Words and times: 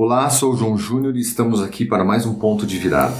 Olá, 0.00 0.30
sou 0.30 0.52
o 0.52 0.56
João 0.56 0.78
Júnior 0.78 1.16
e 1.16 1.20
estamos 1.20 1.60
aqui 1.60 1.84
para 1.84 2.04
mais 2.04 2.24
um 2.24 2.32
ponto 2.32 2.64
de 2.64 2.78
virada. 2.78 3.12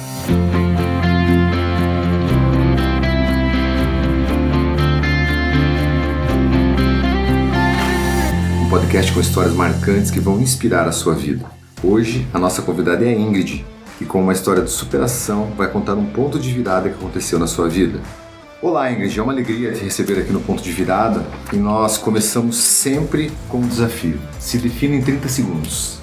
Um 8.65 8.71
podcast 8.71 9.13
com 9.13 9.19
histórias 9.19 9.55
marcantes 9.55 10.13
que 10.13 10.21
vão 10.21 10.41
inspirar 10.41 10.87
a 10.87 10.93
sua 10.93 11.17
vida. 11.17 11.45
Hoje, 11.83 12.29
a 12.33 12.39
nossa 12.39 12.63
convidada 12.63 13.05
é 13.05 13.09
a 13.09 13.13
Ingrid, 13.13 13.67
que 13.99 14.05
com 14.05 14.23
uma 14.23 14.33
história 14.33 14.63
de 14.63 14.71
superação 14.71 15.51
vai 15.57 15.69
contar 15.69 15.95
um 15.95 16.07
ponto 16.07 16.39
de 16.39 16.53
virada 16.53 16.89
que 16.89 16.95
aconteceu 16.95 17.41
na 17.41 17.49
sua 17.49 17.69
vida. 17.69 18.01
Olá, 18.63 18.93
Ingrid, 18.93 19.19
é 19.19 19.23
uma 19.23 19.33
alegria 19.33 19.73
te 19.73 19.83
receber 19.83 20.21
aqui 20.21 20.33
no 20.33 20.41
Ponto 20.41 20.63
de 20.63 20.71
Virada 20.71 21.27
e 21.53 21.57
nós 21.57 21.99
começamos 21.99 22.57
sempre 22.57 23.33
com 23.49 23.59
um 23.59 23.67
desafio. 23.67 24.21
Se 24.39 24.59
defina 24.59 24.95
em 24.95 25.03
30 25.03 25.29
segundos. 25.29 25.98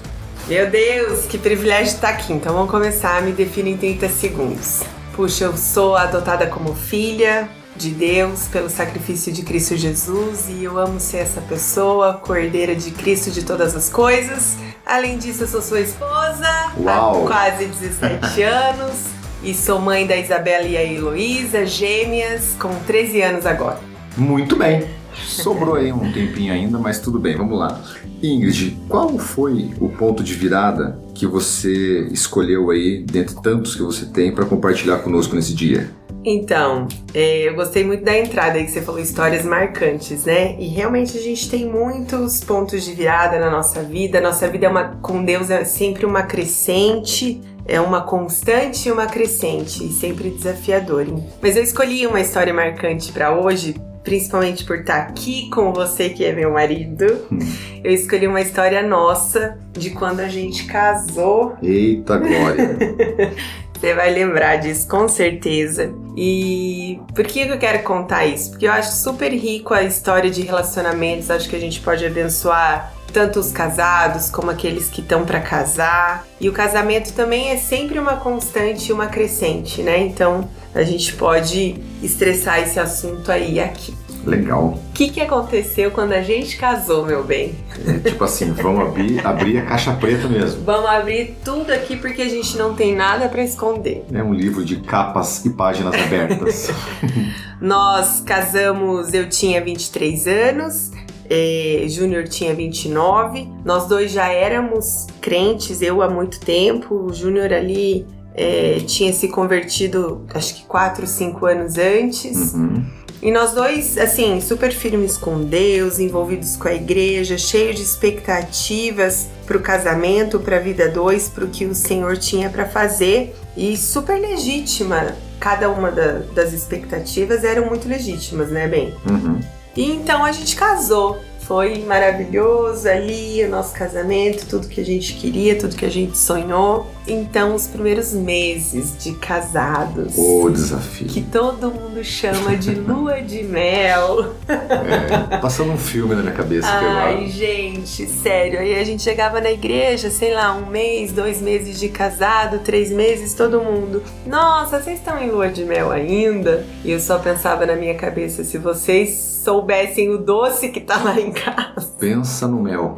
Meu 0.48 0.70
Deus, 0.70 1.25
que 1.25 1.39
privilégio 1.39 1.96
estar 1.96 2.09
aqui. 2.09 2.32
Então 2.32 2.54
vamos 2.54 2.70
começar, 2.70 3.20
me 3.24 3.32
defino 3.32 3.68
em 3.68 3.78
30 3.78 4.07
segundos. 4.10 4.83
Puxa, 5.15 5.46
eu 5.46 5.57
sou 5.57 5.96
adotada 5.96 6.46
como 6.46 6.75
filha 6.75 7.50
de 7.75 7.89
Deus 7.89 8.47
pelo 8.50 8.70
sacrifício 8.70 9.34
de 9.34 9.42
Cristo 9.42 9.75
Jesus 9.75 10.47
e 10.47 10.64
eu 10.64 10.78
amo 10.78 11.00
ser 11.00 11.18
essa 11.18 11.42
pessoa, 11.42 12.14
cordeira 12.14 12.75
de 12.75 12.92
Cristo 12.92 13.32
de 13.32 13.43
todas 13.43 13.75
as 13.75 13.89
coisas. 13.89 14.56
Além 14.86 15.18
disso, 15.18 15.43
eu 15.43 15.47
sou 15.47 15.64
sua 15.64 15.79
esposa 15.79 16.48
Uau. 16.78 17.23
há 17.23 17.28
quase 17.28 17.65
17 17.65 18.43
anos 18.46 19.07
e 19.42 19.51
sou 19.51 19.79
mãe 19.82 20.06
da 20.06 20.15
Isabela 20.15 20.65
e 20.68 20.78
a 20.78 20.84
Heloísa, 20.84 21.65
gêmeas, 21.65 22.56
com 22.59 22.70
13 22.86 23.21
anos 23.23 23.46
agora. 23.48 23.79
Muito 24.15 24.56
bem. 24.56 24.87
Sobrou 25.15 25.73
aí 25.73 25.92
um 25.92 26.12
tempinho 26.14 26.54
ainda, 26.54 26.78
mas 26.78 27.00
tudo 27.00 27.18
bem, 27.18 27.36
vamos 27.36 27.57
lá. 27.57 27.82
Ingrid, 28.21 28.78
qual 28.87 29.18
foi 29.18 29.71
o 29.79 29.89
ponto 29.89 30.23
de 30.23 30.33
virada 30.33 31.00
que 31.14 31.25
você 31.25 32.08
escolheu 32.11 32.72
aí, 32.72 33.03
dentre 33.03 33.36
tantos 33.42 33.75
que 33.75 33.81
você 33.81 34.06
tem, 34.06 34.33
para 34.33 34.45
compartilhar 34.45 35.00
conosco 35.00 35.36
nesse 35.36 35.53
dia? 35.53 35.90
Então, 36.25 36.88
é, 37.14 37.48
eu 37.48 37.53
gostei 37.53 37.84
muito 37.84 38.03
da 38.03 38.17
entrada 38.17 38.58
aí 38.58 38.66
que 38.66 38.72
você 38.72 38.81
falou, 38.81 39.00
histórias 39.00 39.45
marcantes, 39.45 40.25
né? 40.25 40.56
E 40.59 40.67
realmente 40.67 41.16
a 41.16 41.22
gente 41.22 41.48
tem 41.48 41.70
muitos 41.70 42.44
pontos 42.44 42.84
de 42.84 42.94
virada 42.94 43.38
na 43.38 43.52
nossa 43.52 43.84
vida. 43.84 44.20
Nossa 44.20 44.47
vida 44.50 44.66
é 44.66 44.70
uma, 44.70 44.95
com 45.03 45.23
Deus 45.23 45.52
é 45.52 45.64
sempre 45.64 46.03
uma 46.03 46.23
crescente, 46.23 47.40
é 47.68 47.80
uma 47.80 48.02
constante 48.02 48.90
e 48.90 48.92
uma 48.92 49.06
crescente, 49.06 49.86
e 49.86 49.92
sempre 49.92 50.31
desafiador. 50.31 51.08
Hein? 51.08 51.23
Mas 51.40 51.56
eu 51.56 51.62
escolhi 51.62 52.08
uma 52.08 52.20
história 52.20 52.53
marcante 52.53 53.12
para 53.12 53.40
hoje 53.40 53.75
principalmente 54.06 54.64
por 54.64 54.78
estar 54.78 54.98
aqui 54.98 55.50
com 55.50 55.73
você, 55.73 56.09
que 56.09 56.23
é 56.23 56.31
meu 56.31 56.52
marido. 56.52 57.25
Hum. 57.31 57.39
Eu 57.84 57.92
escolhi 57.92 58.28
uma 58.28 58.39
história 58.39 58.81
nossa 58.81 59.58
de 59.73 59.89
quando 59.89 60.22
a 60.22 60.30
gente 60.30 60.66
casou. 60.66 61.58
Eita 61.62 62.17
glória! 62.17 62.78
Você 63.78 63.94
vai 63.94 64.09
lembrar 64.09 64.56
disso 64.56 64.88
com 64.88 65.08
certeza. 65.08 65.94
E 66.16 66.97
por 67.14 67.25
que 67.25 67.42
eu 67.42 67.58
quero 67.59 67.84
contar 67.84 68.25
isso? 68.25 68.52
Porque 68.52 68.66
eu 68.66 68.72
acho 68.72 68.94
super 68.94 69.31
rico 69.34 69.73
a 69.73 69.84
história 69.84 70.31
de 70.31 70.42
relacionamentos. 70.42 71.30
Acho 71.30 71.50
que 71.50 71.58
a 71.58 71.59
gente 71.59 71.81
pode 71.81 72.06
abençoar 72.06 72.94
tanto 73.12 73.40
os 73.40 73.52
casados 73.52 74.30
como 74.30 74.50
aqueles 74.50 74.90
que 74.90 75.02
estão 75.02 75.25
para 75.25 75.40
casar. 75.40 76.25
E 76.40 76.50
o 76.50 76.53
casamento 76.53 77.14
também 77.14 77.50
é 77.50 77.58
sempre 77.58 78.00
uma 78.00 78.16
constante 78.17 78.90
e 78.90 78.94
uma 78.94 79.08
crescente, 79.08 79.81
né? 79.81 80.00
Então 80.00 80.50
a 80.76 80.84
gente 80.84 81.14
pode 81.14 81.76
estressar 82.04 82.59
esse 82.59 82.80
assunto 82.80 83.31
aí 83.31 83.59
aqui. 83.59 83.94
Legal. 84.26 84.80
O 84.90 84.94
que, 84.94 85.09
que 85.09 85.22
aconteceu 85.22 85.92
quando 85.92 86.14
a 86.14 86.22
gente 86.22 86.58
casou, 86.58 87.06
meu 87.06 87.23
bem? 87.23 87.54
É, 87.86 88.09
tipo 88.09 88.23
assim, 88.23 88.52
vamos 88.52 88.81
abrir, 88.81 89.26
abrir 89.26 89.59
a 89.59 89.66
caixa 89.66 89.94
preta 89.94 90.28
mesmo. 90.28 90.64
Vamos 90.64 90.90
abrir 90.90 91.38
tudo 91.46 91.72
aqui 91.72 91.96
porque 91.96 92.23
a 92.23 92.30
gente 92.30 92.58
não 92.58 92.73
tem 92.73 92.96
nada 92.96 93.30
para 93.30 93.44
esconder. 93.44 94.03
É 94.12 94.23
um 94.23 94.34
livro 94.34 94.66
de 94.66 94.78
capas 94.78 95.46
e 95.46 95.52
páginas 95.52 95.94
abertas. 95.94 96.72
Nós 97.62 98.20
casamos, 98.20 99.13
eu 99.13 99.30
tinha 99.30 99.63
23 99.63 100.28
anos, 100.28 100.92
é, 101.30 101.86
Júnior 101.88 102.28
tinha 102.28 102.53
29. 102.53 103.47
Nós 103.63 103.88
dois 103.88 104.12
já 104.12 104.28
éramos 104.28 105.07
crentes, 105.22 105.81
eu 105.81 106.02
há 106.02 106.09
muito 106.09 106.40
tempo, 106.40 106.96
o 106.96 107.13
Júnior 107.13 107.53
ali 107.53 108.06
é, 108.35 108.79
tinha 108.85 109.13
se 109.13 109.29
convertido 109.29 110.25
acho 110.34 110.56
que 110.56 110.66
4, 110.66 111.07
5 111.07 111.46
anos 111.46 111.78
antes. 111.78 112.53
Uhum. 112.53 112.84
E 113.22 113.31
nós 113.31 113.53
dois, 113.53 113.97
assim, 113.97 114.40
super 114.40 114.72
firmes 114.72 115.18
com 115.18 115.44
Deus, 115.44 115.97
envolvidos 115.97 116.56
com 116.56 116.68
a 116.68 116.74
igreja, 116.75 117.40
cheios 117.40 117.78
de 117.78 117.81
expectativas 117.81 119.28
para 119.47 119.57
o 119.57 119.59
casamento, 119.62 120.40
para 120.40 120.57
a 120.57 120.59
vida 120.59 120.90
dois, 120.90 121.28
para 121.28 121.45
o 121.45 121.47
que 121.47 121.66
o 121.66 121.74
Senhor 121.74 122.18
tinha 122.18 122.50
para 122.50 122.66
fazer 122.68 123.35
e 123.57 123.75
super 123.78 124.19
legítima. 124.19 125.16
Cada 125.40 125.69
uma 125.69 125.90
da, 125.90 126.19
das 126.35 126.53
expectativas 126.53 127.44
eram 127.44 127.66
muito 127.66 127.88
legítimas, 127.88 128.50
né, 128.50 128.68
bem? 128.68 128.94
Uhum. 129.09 129.40
E 129.75 129.91
então 129.91 130.24
a 130.24 130.31
gente 130.31 130.56
casou. 130.56 131.19
Foi 131.40 131.79
maravilhoso 131.79 132.88
ali 132.88 133.44
o 133.44 133.50
nosso 133.50 133.74
casamento, 133.74 134.47
tudo 134.47 134.68
que 134.68 134.81
a 134.81 134.85
gente 134.85 135.13
queria, 135.13 135.57
tudo 135.57 135.75
que 135.75 135.85
a 135.85 135.91
gente 135.91 136.18
sonhou. 136.18 136.88
Então, 137.08 137.54
os 137.54 137.68
primeiros 137.68 138.14
meses 138.14 138.96
de 138.98 139.14
casados, 139.14 140.18
O 140.18 140.50
desafio. 140.50 141.08
que 141.08 141.22
todo 141.22 141.70
mundo 141.70 142.04
chama 142.04 142.56
de 142.56 142.74
lua 142.76 143.22
de 143.22 143.44
mel. 143.44 144.34
É, 144.48 145.38
passando 145.38 145.72
um 145.72 145.78
filme 145.78 146.16
na 146.16 146.22
minha 146.22 146.34
cabeça 146.34 146.68
Ai, 146.68 147.26
eu 147.26 147.28
gente, 147.30 148.08
sério. 148.08 148.60
Aí 148.60 148.80
a 148.80 148.84
gente 148.84 149.04
chegava 149.04 149.40
na 149.40 149.52
igreja, 149.52 150.10
sei 150.10 150.34
lá, 150.34 150.54
um 150.56 150.66
mês, 150.66 151.12
dois 151.12 151.42
meses 151.42 151.80
de 151.80 151.90
casado, 151.90 152.60
três 152.60 152.90
meses, 152.92 153.34
todo 153.34 153.62
mundo. 153.62 154.02
Nossa, 154.26 154.82
vocês 154.82 154.98
estão 155.00 155.22
em 155.22 155.30
lua 155.30 155.50
de 155.50 155.64
mel 155.64 155.92
ainda? 155.92 156.66
E 156.84 156.92
eu 156.92 157.00
só 157.00 157.20
pensava 157.20 157.66
na 157.66 157.76
minha 157.76 157.96
cabeça, 157.96 158.44
se 158.44 158.58
vocês 158.58 159.42
soubessem 159.44 160.10
o 160.10 160.18
doce 160.18 160.70
que 160.70 160.82
tá 160.82 160.98
lá 161.04 161.20
em 161.20 161.32
casa. 161.32 161.88
pensa 162.00 162.48
no 162.48 162.60
mel. 162.62 162.98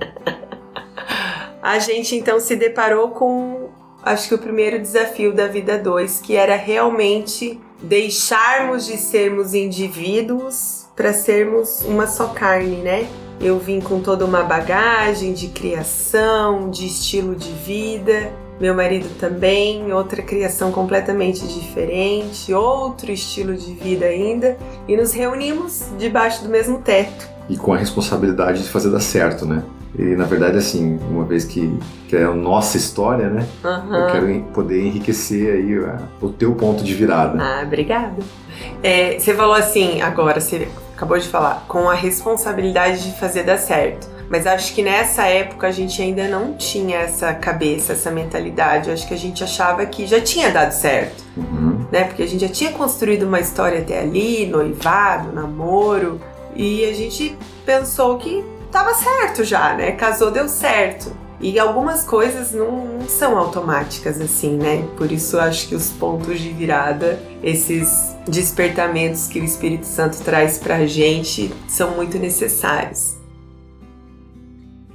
A 1.61 1.79
gente 1.79 2.15
então 2.15 2.39
se 2.39 2.55
deparou 2.55 3.09
com, 3.09 3.66
acho 4.07 4.29
que 4.29 4.35
o 4.35 4.37
primeiro 4.37 4.79
desafio 4.79 5.33
da 5.33 5.47
vida 5.47 5.77
2, 5.77 6.19
que 6.21 6.35
era 6.35 6.55
realmente 6.55 7.59
deixarmos 7.81 8.85
de 8.85 8.97
sermos 8.97 9.53
indivíduos 9.53 10.87
para 10.95 11.13
sermos 11.13 11.81
uma 11.81 12.07
só 12.07 12.27
carne, 12.27 12.77
né? 12.77 13.07
Eu 13.39 13.59
vim 13.59 13.79
com 13.79 13.99
toda 13.99 14.25
uma 14.25 14.41
bagagem 14.41 15.31
de 15.33 15.49
criação, 15.49 16.71
de 16.71 16.87
estilo 16.87 17.35
de 17.35 17.51
vida. 17.51 18.31
Meu 18.59 18.73
marido 18.73 19.07
também, 19.19 19.93
outra 19.93 20.23
criação 20.23 20.71
completamente 20.71 21.47
diferente, 21.47 22.51
outro 22.51 23.11
estilo 23.11 23.55
de 23.55 23.73
vida 23.73 24.07
ainda, 24.07 24.57
e 24.87 24.97
nos 24.97 25.13
reunimos 25.13 25.85
debaixo 25.99 26.43
do 26.43 26.49
mesmo 26.49 26.79
teto. 26.79 27.29
E 27.47 27.55
com 27.55 27.71
a 27.71 27.77
responsabilidade 27.77 28.63
de 28.63 28.69
fazer 28.69 28.89
dar 28.89 28.99
certo, 28.99 29.45
né? 29.45 29.61
E 29.97 30.01
na 30.15 30.25
verdade, 30.25 30.57
assim, 30.57 30.99
uma 31.09 31.23
vez 31.25 31.43
que, 31.45 31.71
que 32.07 32.15
é 32.15 32.23
a 32.23 32.31
nossa 32.33 32.77
história, 32.77 33.29
né? 33.29 33.45
Aham. 33.63 33.97
Eu 33.97 34.11
quero 34.11 34.43
poder 34.53 34.85
enriquecer 34.85 35.53
aí 35.53 35.75
a- 35.85 35.99
o 36.21 36.29
teu 36.29 36.53
ponto 36.55 36.83
de 36.83 36.93
virada. 36.93 37.41
Ah, 37.41 37.63
obrigada. 37.65 38.15
É, 38.83 39.17
você 39.19 39.33
falou 39.33 39.55
assim, 39.55 40.01
agora, 40.01 40.39
você 40.39 40.67
acabou 40.95 41.17
de 41.17 41.27
falar, 41.27 41.65
com 41.67 41.89
a 41.89 41.93
responsabilidade 41.93 43.03
de 43.11 43.19
fazer 43.19 43.43
dar 43.43 43.57
certo. 43.57 44.07
Mas 44.29 44.45
acho 44.45 44.75
que 44.75 44.83
nessa 44.83 45.23
época 45.25 45.67
a 45.67 45.71
gente 45.71 46.01
ainda 46.01 46.27
não 46.27 46.53
tinha 46.55 46.97
essa 46.97 47.33
cabeça, 47.33 47.93
essa 47.93 48.11
mentalidade. 48.11 48.89
Eu 48.89 48.93
acho 48.93 49.07
que 49.07 49.13
a 49.13 49.17
gente 49.17 49.41
achava 49.43 49.85
que 49.85 50.05
já 50.05 50.19
tinha 50.19 50.51
dado 50.51 50.73
certo, 50.73 51.23
Uhum. 51.37 51.85
né? 51.91 52.03
Porque 52.03 52.23
a 52.23 52.27
gente 52.27 52.41
já 52.41 52.49
tinha 52.51 52.71
construído 52.73 53.23
uma 53.23 53.39
história 53.39 53.79
até 53.79 53.99
ali, 54.01 54.45
noivado, 54.45 55.31
namoro, 55.33 56.19
e 56.53 56.83
a 56.83 56.93
gente 56.93 57.37
pensou 57.65 58.17
que 58.17 58.43
tava 58.71 58.93
certo 58.93 59.43
já, 59.43 59.73
né? 59.73 59.91
Casou, 59.93 60.31
deu 60.31 60.47
certo. 60.47 61.15
E 61.39 61.59
algumas 61.59 62.03
coisas 62.03 62.51
não, 62.51 62.85
não 62.97 63.07
são 63.07 63.37
automáticas 63.37 64.19
assim, 64.19 64.57
né? 64.57 64.87
Por 64.97 65.11
isso 65.11 65.39
acho 65.39 65.67
que 65.67 65.75
os 65.75 65.89
pontos 65.91 66.39
de 66.39 66.49
virada, 66.49 67.21
esses 67.43 68.15
despertamentos 68.27 69.27
que 69.27 69.39
o 69.39 69.43
Espírito 69.43 69.85
Santo 69.85 70.19
traz 70.23 70.57
pra 70.57 70.87
gente, 70.87 71.53
são 71.67 71.91
muito 71.91 72.17
necessários. 72.17 73.15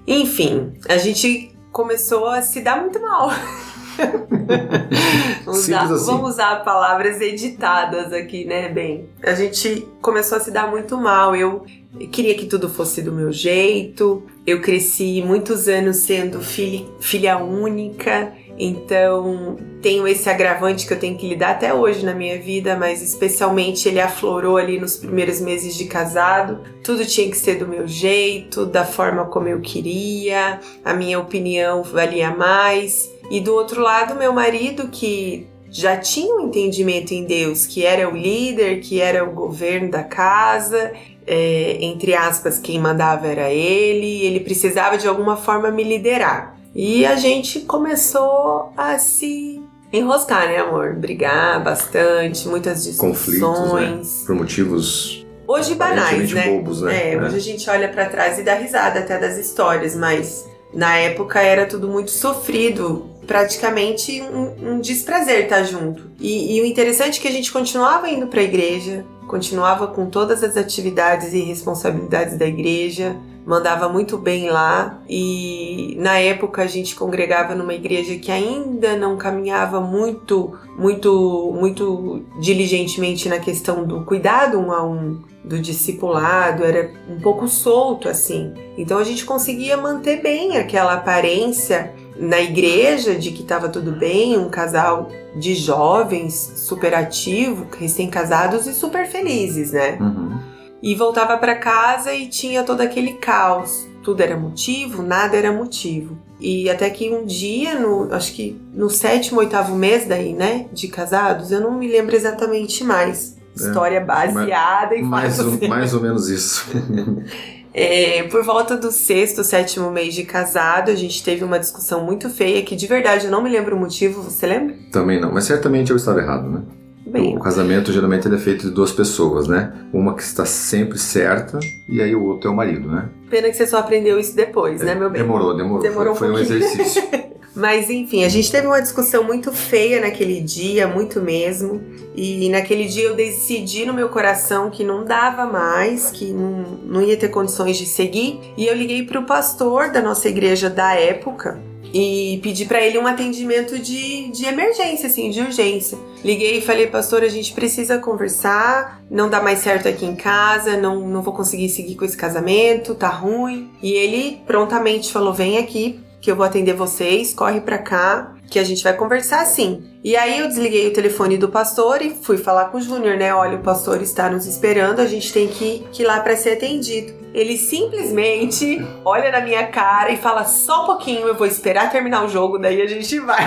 Enfim, 0.07 0.73
a 0.89 0.97
gente 0.97 1.57
começou 1.71 2.27
a 2.27 2.43
se 2.43 2.61
dar 2.61 2.81
muito 2.81 3.01
mal. 3.01 3.31
vamos, 5.45 5.69
usar, 5.69 5.83
assim. 5.83 6.07
vamos 6.07 6.31
usar 6.31 6.57
palavras 6.65 7.21
editadas 7.21 8.13
aqui, 8.13 8.45
né, 8.45 8.69
bem? 8.69 9.09
A 9.23 9.35
gente 9.35 9.87
começou 10.01 10.39
a 10.39 10.41
se 10.41 10.51
dar 10.51 10.71
muito 10.71 10.97
mal. 10.97 11.37
Eu 11.37 11.65
queria 12.11 12.35
que 12.35 12.47
tudo 12.47 12.69
fosse 12.69 13.03
do 13.03 13.13
meu 13.13 13.33
jeito. 13.33 14.23
Eu 14.47 14.61
cresci 14.61 15.23
muitos 15.23 15.69
anos 15.69 15.99
sendo 15.99 16.41
filha, 16.41 16.87
filha 17.01 17.37
única, 17.39 18.33
então 18.59 19.57
tenho 19.81 20.07
esse 20.07 20.29
agravante 20.29 20.87
que 20.87 20.93
eu 20.93 20.99
tenho 20.99 21.17
que 21.17 21.29
lidar 21.29 21.51
até 21.53 21.73
hoje 21.73 22.05
na 22.05 22.15
minha 22.15 22.41
vida, 22.41 22.77
mas 22.77 23.03
especialmente 23.03 23.89
ele 23.89 24.01
aflorou 24.01 24.57
ali 24.57 24.79
nos 24.79 24.97
primeiros 24.97 25.41
meses 25.41 25.75
de 25.75 25.87
casado. 25.87 26.61
Tudo 26.83 27.05
tinha 27.05 27.29
que 27.31 27.37
ser 27.37 27.57
do 27.57 27.67
meu 27.67 27.87
jeito, 27.87 28.67
da 28.67 28.85
forma 28.85 29.25
como 29.27 29.49
eu 29.49 29.61
queria, 29.61 30.61
a 30.85 30.95
minha 30.95 31.19
opinião 31.19 31.83
valia 31.83 32.31
mais. 32.31 33.11
E 33.31 33.41
do 33.41 33.55
outro 33.55 33.81
lado, 33.81 34.15
meu 34.15 34.33
marido 34.33 34.89
que 34.89 35.47
já 35.71 35.97
tinha 35.97 36.35
um 36.35 36.49
entendimento 36.49 37.13
em 37.13 37.25
Deus, 37.25 37.65
que 37.65 37.85
era 37.85 38.09
o 38.09 38.17
líder, 38.17 38.81
que 38.81 39.01
era 39.01 39.25
o 39.25 39.33
governo 39.33 39.91
da 39.91 40.03
casa, 40.03 40.93
é, 41.27 41.79
entre 41.81 42.15
aspas, 42.15 42.59
quem 42.59 42.79
mandava 42.79 43.27
era 43.27 43.51
ele, 43.51 44.23
ele 44.23 44.41
precisava 44.41 44.99
de 44.99 45.09
alguma 45.09 45.37
forma 45.37 45.71
me 45.71 45.83
liderar. 45.83 46.57
E 46.75 47.05
a 47.05 47.17
gente 47.17 47.61
começou 47.61 48.73
a 48.77 48.99
se 48.99 49.63
enroscar, 49.93 50.47
né, 50.47 50.59
amor? 50.59 50.95
Brigar 50.95 51.63
bastante, 51.63 52.49
muitas 52.49 52.85
discussões. 52.85 53.41
Conflitos, 53.41 53.73
né? 53.75 54.01
Por 54.27 54.35
motivos 54.35 55.23
hoje 55.47 55.75
banais, 55.75 56.33
né? 56.33 56.49
Bobos, 56.49 56.83
né? 56.83 57.13
É, 57.13 57.21
hoje 57.21 57.37
a 57.37 57.41
gente 57.41 57.69
olha 57.69 57.89
para 57.89 58.07
trás 58.07 58.39
e 58.39 58.43
dá 58.43 58.55
risada 58.55 59.01
até 59.01 59.19
das 59.19 59.37
histórias, 59.37 59.95
mas 59.95 60.47
na 60.73 60.97
época 60.97 61.41
era 61.41 61.67
tudo 61.67 61.89
muito 61.89 62.11
sofrido, 62.11 63.11
praticamente 63.27 64.21
um, 64.21 64.75
um 64.75 64.81
desprazer 64.81 65.45
estar 65.45 65.63
junto. 65.63 66.11
E, 66.21 66.57
e, 66.57 66.61
o 66.61 66.67
interessante 66.67 67.19
é 67.19 67.23
que 67.23 67.29
a 67.29 67.33
gente 67.33 67.53
continuava 67.53 68.09
indo 68.09 68.27
para 68.27 68.41
a 68.41 68.45
igreja, 68.45 69.05
continuava 69.27 69.87
com 69.87 70.07
todas 70.07 70.43
as 70.43 70.57
atividades 70.57 71.33
e 71.33 71.41
responsabilidades 71.41 72.37
da 72.37 72.47
igreja, 72.47 73.17
mandava 73.47 73.89
muito 73.89 74.17
bem 74.17 74.51
lá 74.51 75.03
e 75.09 75.97
na 75.99 76.19
época 76.19 76.63
a 76.63 76.67
gente 76.67 76.95
congregava 76.95 77.55
numa 77.55 77.75
igreja 77.75 78.17
que 78.17 78.31
ainda 78.31 78.97
não 78.97 79.17
caminhava 79.17 79.81
muito, 79.81 80.57
muito, 80.79 81.53
muito 81.59 82.25
diligentemente 82.41 83.29
na 83.29 83.39
questão 83.39 83.85
do 83.85 84.05
cuidado 84.05 84.59
um 84.59 84.71
a 84.71 84.85
um, 84.85 85.23
do 85.45 85.59
discipulado, 85.59 86.65
era 86.65 86.93
um 87.11 87.21
pouco 87.21 87.49
solto 87.49 88.09
assim. 88.09 88.55
Então 88.79 88.99
a 88.99 89.05
gente 89.05 89.25
conseguia 89.25 89.77
manter 89.77 90.23
bem 90.23 90.57
aquela 90.57 90.95
aparência 90.95 91.93
na 92.17 92.41
igreja 92.41 93.15
de 93.15 93.31
que 93.31 93.43
estava 93.43 93.69
tudo 93.69 93.93
bem, 93.93 94.39
um 94.39 94.49
casal 94.49 95.09
de 95.37 95.55
jovens 95.55 96.53
super 96.57 96.95
ativo, 96.95 97.67
recém-casados 97.79 98.67
e 98.67 98.75
super 98.75 99.07
felizes, 99.07 99.73
né? 99.73 99.99
Uhum 100.01 100.53
e 100.83 100.95
voltava 100.97 101.39
para 101.39 101.55
casa 101.55 102.13
e 102.13 102.27
tinha 102.27 102.65
todo 102.65 102.81
aquele 102.81 103.15
caos. 103.15 103.87
Tudo 104.03 104.21
era 104.21 104.37
motivo, 104.37 105.01
nada 105.01 105.37
era 105.37 105.53
motivo. 105.53 106.19
E 106.41 106.69
até 106.69 106.91
que 106.91 107.09
um 107.09 107.25
dia, 107.25 107.79
no, 107.79 108.13
acho 108.13 108.33
que 108.33 108.61
no 108.75 108.91
sétimo, 108.91 109.39
oitavo 109.39 109.77
mês 109.77 110.09
daí, 110.09 110.33
né, 110.33 110.67
de 110.73 110.89
casados, 110.89 111.53
eu 111.53 111.61
não 111.61 111.79
me 111.79 111.87
lembro 111.87 112.17
exatamente 112.17 112.83
mais. 112.83 113.37
É, 113.57 113.63
História 113.63 114.01
baseada 114.01 114.97
em 114.97 115.03
mais, 115.03 115.37
fatos. 115.37 115.69
mais 115.69 115.95
ou 115.95 116.01
menos 116.01 116.29
isso. 116.29 116.67
É, 117.75 118.25
por 118.25 118.45
volta 118.45 118.77
do 118.77 118.91
sexto, 118.91 119.43
sétimo 119.43 119.91
mês 119.91 120.15
de 120.15 120.25
casado, 120.25 120.91
a 120.91 120.95
gente 120.95 121.25
teve 121.25 121.43
uma 121.43 121.59
discussão 121.59 122.05
muito 122.05 122.29
feia 122.29 122.63
que 122.63 122.77
de 122.77 122.87
verdade 122.87 123.27
eu 123.27 123.31
não 123.31 123.43
me 123.43 123.51
lembro 123.51 123.75
o 123.77 123.79
motivo, 123.79 124.23
você 124.23 124.47
lembra? 124.47 124.77
Também 124.91 125.19
não, 125.19 125.33
mas 125.33 125.45
certamente 125.45 125.91
eu 125.91 125.97
estava 125.97 126.21
errado, 126.21 126.49
né? 126.49 126.63
Bem, 127.07 127.37
o 127.37 127.41
casamento 127.41 127.93
geralmente 127.93 128.33
é 128.33 128.39
feito 128.39 128.69
de 128.69 128.71
duas 128.71 128.93
pessoas, 128.93 129.49
né? 129.49 129.73
Uma 129.93 130.15
que 130.15 130.23
está 130.23 130.47
sempre 130.47 130.99
certa 130.99 131.59
e 131.89 132.01
aí 132.01 132.15
o 132.15 132.23
outro 132.25 132.49
é 132.49 132.53
o 132.53 132.57
marido, 132.57 132.89
né? 132.89 133.09
Pena 133.29 133.49
que 133.49 133.55
você 133.55 133.67
só 133.67 133.79
aprendeu 133.79 134.19
isso 134.19 134.37
depois, 134.37 134.81
é, 134.81 134.85
né, 134.85 134.95
meu 134.95 135.11
bem? 135.11 135.23
Demorou, 135.23 135.57
demorou. 135.57 135.83
Demorou 135.83 136.15
foi, 136.15 136.31
um, 136.31 136.33
foi 136.33 136.41
um 136.41 136.45
exercício. 136.45 137.03
Mas 137.55 137.91
enfim, 137.91 138.25
a 138.25 138.29
gente 138.29 138.51
teve 138.51 138.67
uma 138.67 138.81
discussão 138.81 139.25
muito 139.25 139.53
feia 139.53 140.01
naquele 140.01 140.41
dia, 140.41 140.87
muito 140.87 141.21
mesmo. 141.21 141.83
E 142.15 142.49
naquele 142.49 142.87
dia 142.87 143.05
eu 143.05 143.15
decidi 143.15 143.85
no 143.85 143.93
meu 143.93 144.09
coração 144.09 144.71
que 144.71 144.83
não 144.85 145.05
dava 145.05 145.47
mais, 145.47 146.11
que 146.11 146.27
não, 146.33 146.63
não 146.85 147.03
ia 147.03 147.17
ter 147.17 147.29
condições 147.29 147.77
de 147.77 147.87
seguir. 147.87 148.41
E 148.57 148.67
eu 148.67 148.75
liguei 148.75 149.05
para 149.05 149.21
o 149.21 149.25
pastor 149.25 149.91
da 149.91 150.01
nossa 150.01 150.29
igreja 150.29 150.71
da 150.71 150.95
época, 150.95 151.61
e 151.95 152.41
pedi 152.43 152.65
para 152.65 152.81
ele 152.81 152.99
um 152.99 153.07
atendimento 153.07 153.79
de, 153.79 154.31
de 154.31 154.47
emergência, 154.47 155.07
assim, 155.09 155.31
de 155.31 155.41
urgência. 155.41 155.99
Liguei 156.25 156.59
e 156.59 156.63
falei, 156.63 156.87
pastor, 156.87 157.23
a 157.23 157.29
gente 157.29 157.53
precisa 157.53 157.99
conversar, 157.99 159.03
não 159.11 159.29
dá 159.29 159.43
mais 159.43 159.59
certo 159.59 159.89
aqui 159.89 160.07
em 160.07 160.17
casa, 160.17 160.77
não, 160.77 161.07
não 161.07 161.21
vou 161.21 161.35
conseguir 161.35 161.69
seguir 161.69 161.95
com 161.97 162.05
esse 162.05 162.17
casamento, 162.17 162.95
tá 162.95 163.09
ruim. 163.09 163.71
E 163.83 163.93
ele 163.93 164.41
prontamente 164.47 165.13
falou: 165.13 165.35
vem 165.35 165.59
aqui, 165.59 166.01
que 166.23 166.31
eu 166.31 166.37
vou 166.37 166.47
atender 166.47 166.73
vocês, 166.73 167.35
corre 167.35 167.61
pra 167.61 167.77
cá, 167.79 168.35
que 168.49 168.59
a 168.59 168.65
gente 168.65 168.85
vai 168.85 168.95
conversar 168.95 169.45
sim. 169.45 169.83
E 170.05 170.17
aí 170.17 170.39
eu 170.39 170.47
desliguei 170.47 170.87
o 170.87 170.93
telefone 170.93 171.37
do 171.37 171.49
pastor 171.49 172.01
e 172.01 172.11
fui 172.11 172.39
falar 172.39 172.67
com 172.67 172.79
o 172.79 172.81
Júnior, 172.81 173.17
né? 173.17 173.35
Olha, 173.35 173.57
o 173.57 173.63
pastor 173.63 174.01
está 174.01 174.31
nos 174.31 174.47
esperando, 174.47 175.01
a 175.01 175.07
gente 175.07 175.33
tem 175.33 175.49
que, 175.49 175.85
que 175.91 176.05
ir 176.05 176.07
lá 176.07 176.21
para 176.21 176.37
ser 176.37 176.53
atendido. 176.53 177.13
Ele 177.35 177.59
simplesmente 177.59 178.81
olha 179.05 179.33
na 179.33 179.41
minha 179.41 179.67
cara 179.67 180.13
e 180.13 180.17
fala: 180.17 180.45
só 180.45 180.85
um 180.85 180.87
pouquinho, 180.87 181.27
eu 181.27 181.35
vou 181.35 181.47
esperar 181.47 181.91
terminar 181.91 182.25
o 182.25 182.29
jogo, 182.29 182.57
daí 182.57 182.81
a 182.81 182.87
gente 182.87 183.19
vai. 183.19 183.43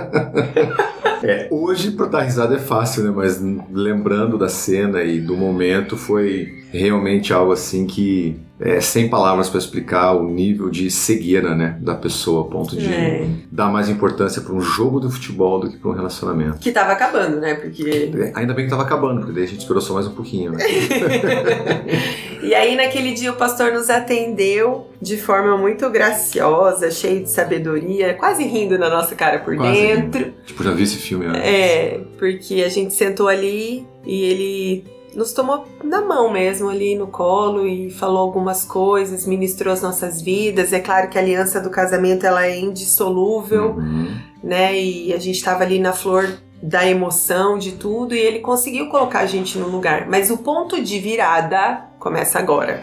Dar 2.11 2.23
risada 2.23 2.57
é 2.57 2.59
fácil, 2.59 3.05
né? 3.05 3.13
Mas 3.15 3.41
lembrando 3.71 4.37
da 4.37 4.49
cena 4.49 5.03
e 5.03 5.21
do 5.21 5.37
momento 5.37 5.97
foi 5.97 6.65
realmente 6.73 7.33
algo 7.33 7.53
assim 7.53 7.87
que 7.87 8.37
é, 8.61 8.81
sem 8.81 9.09
palavras 9.09 9.49
para 9.49 9.59
explicar 9.59 10.13
o 10.13 10.29
nível 10.29 10.69
de 10.69 10.91
cegueira 10.91 11.55
né, 11.55 11.79
da 11.81 11.95
pessoa, 11.95 12.47
a 12.47 12.51
ponto 12.51 12.77
de 12.77 12.93
é. 12.93 13.27
dar 13.51 13.69
mais 13.69 13.89
importância 13.89 14.43
para 14.43 14.53
um 14.53 14.61
jogo 14.61 15.01
de 15.01 15.11
futebol 15.11 15.59
do 15.59 15.71
que 15.71 15.79
para 15.79 15.91
um 15.91 15.95
relacionamento. 15.95 16.59
Que 16.59 16.71
tava 16.71 16.93
acabando, 16.93 17.41
né? 17.41 17.55
Porque. 17.55 18.11
É, 18.15 18.33
ainda 18.35 18.53
bem 18.53 18.67
que 18.67 18.71
tava 18.71 18.83
acabando, 18.83 19.21
porque 19.21 19.33
daí 19.33 19.45
a 19.45 19.47
gente 19.47 19.61
esperou 19.61 19.81
só 19.81 19.95
mais 19.95 20.07
um 20.07 20.13
pouquinho, 20.13 20.53
né? 20.53 20.59
e 22.43 22.55
aí, 22.55 22.77
naquele 22.77 23.13
dia, 23.13 23.33
o 23.33 23.37
pastor 23.37 23.73
nos 23.73 23.89
atendeu 23.89 24.91
de 25.01 25.17
forma 25.17 25.57
muito 25.57 25.89
graciosa, 25.89 26.91
cheio 26.91 27.23
de 27.23 27.31
sabedoria, 27.31 28.13
quase 28.15 28.45
rindo 28.45 28.79
na 28.79 28.91
nossa 28.91 29.15
cara 29.15 29.39
por 29.39 29.57
quase 29.57 29.73
dentro. 29.73 30.25
Rindo. 30.25 30.35
Tipo, 30.45 30.63
já 30.63 30.73
vi 30.73 30.83
esse 30.83 30.97
filme 30.97 31.27
antes. 31.27 31.41
É, 31.43 32.01
porque 32.19 32.63
a 32.63 32.69
gente 32.69 32.93
sentou 32.93 33.27
ali 33.27 33.87
e 34.05 34.23
ele 34.25 35.00
nos 35.15 35.33
tomou 35.33 35.67
na 35.83 36.01
mão 36.01 36.31
mesmo 36.33 36.69
ali 36.69 36.95
no 36.95 37.09
colo 37.09 37.67
e 37.67 37.91
falou 37.91 38.19
algumas 38.19 38.65
coisas, 38.65 39.27
ministrou 39.27 39.73
as 39.73 39.83
nossas 39.83 40.21
vidas. 40.23 40.73
É 40.73 40.81
claro 40.81 41.09
que 41.09 41.19
a 41.19 41.21
aliança 41.21 41.61
do 41.61 41.71
casamento 41.71 42.27
ela 42.27 42.47
é 42.47 42.59
indissolúvel, 42.59 43.77
uhum. 43.77 44.17
né? 44.43 44.79
E 44.79 45.13
a 45.13 45.19
gente 45.19 45.37
estava 45.37 45.65
ali 45.65 45.79
na 45.79 45.93
flor 45.93 46.29
da 46.63 46.87
emoção, 46.87 47.59
de 47.59 47.73
tudo, 47.73 48.15
e 48.15 48.19
ele 48.19 48.41
conseguiu 48.41 48.89
colocar 48.89 49.21
a 49.21 49.27
gente 49.27 49.59
no 49.59 49.69
lugar. 49.69 50.07
Mas 50.09 50.31
o 50.31 50.39
ponto 50.39 50.81
de 50.83 50.99
virada 50.99 51.87
começa 51.99 52.39
agora. 52.39 52.83